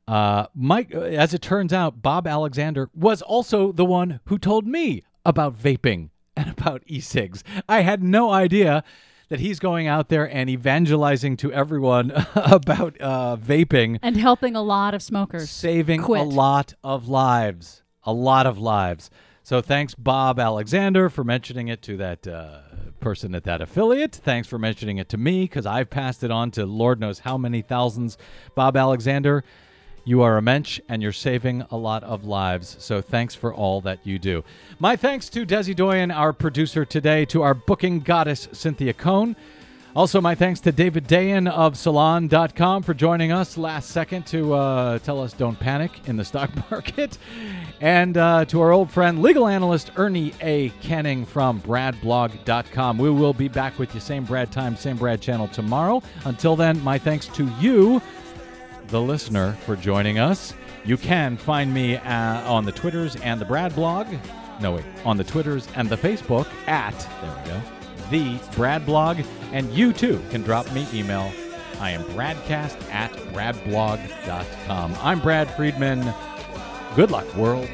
[0.09, 5.03] Uh, Mike, as it turns out, Bob Alexander was also the one who told me
[5.25, 7.45] about vaping and about e-cigs.
[7.69, 8.83] I had no idea
[9.29, 14.61] that he's going out there and evangelizing to everyone about uh, vaping, and helping a
[14.61, 16.19] lot of smokers saving quit.
[16.19, 19.09] a lot of lives, a lot of lives.
[19.51, 22.59] So thanks, Bob Alexander, for mentioning it to that uh,
[23.01, 24.15] person at that affiliate.
[24.15, 27.37] Thanks for mentioning it to me because I've passed it on to Lord knows how
[27.37, 28.17] many thousands.
[28.55, 29.43] Bob Alexander,
[30.05, 32.77] you are a mensch and you're saving a lot of lives.
[32.79, 34.45] So thanks for all that you do.
[34.79, 39.35] My thanks to Desi Doyen, our producer today, to our booking goddess, Cynthia Cohn.
[39.93, 44.99] Also, my thanks to David Dayen of Salon.com for joining us last second to uh,
[44.99, 47.17] tell us don't panic in the stock market.
[47.81, 50.69] And uh, to our old friend, legal analyst Ernie A.
[50.81, 52.99] Canning from BradBlog.com.
[52.99, 56.01] We will be back with you, same Brad time, same Brad channel tomorrow.
[56.23, 58.01] Until then, my thanks to you,
[58.87, 60.53] the listener, for joining us.
[60.85, 64.07] You can find me uh, on the Twitters and the Brad blog.
[64.61, 67.80] No, wait, on the Twitters and the Facebook at, there we go,
[68.11, 69.21] the Brad blog.
[69.51, 71.31] And you too can drop me email.
[71.79, 74.95] I am bradcast at bradblog.com.
[75.01, 76.13] I'm Brad Friedman.
[76.95, 77.69] Good luck, world.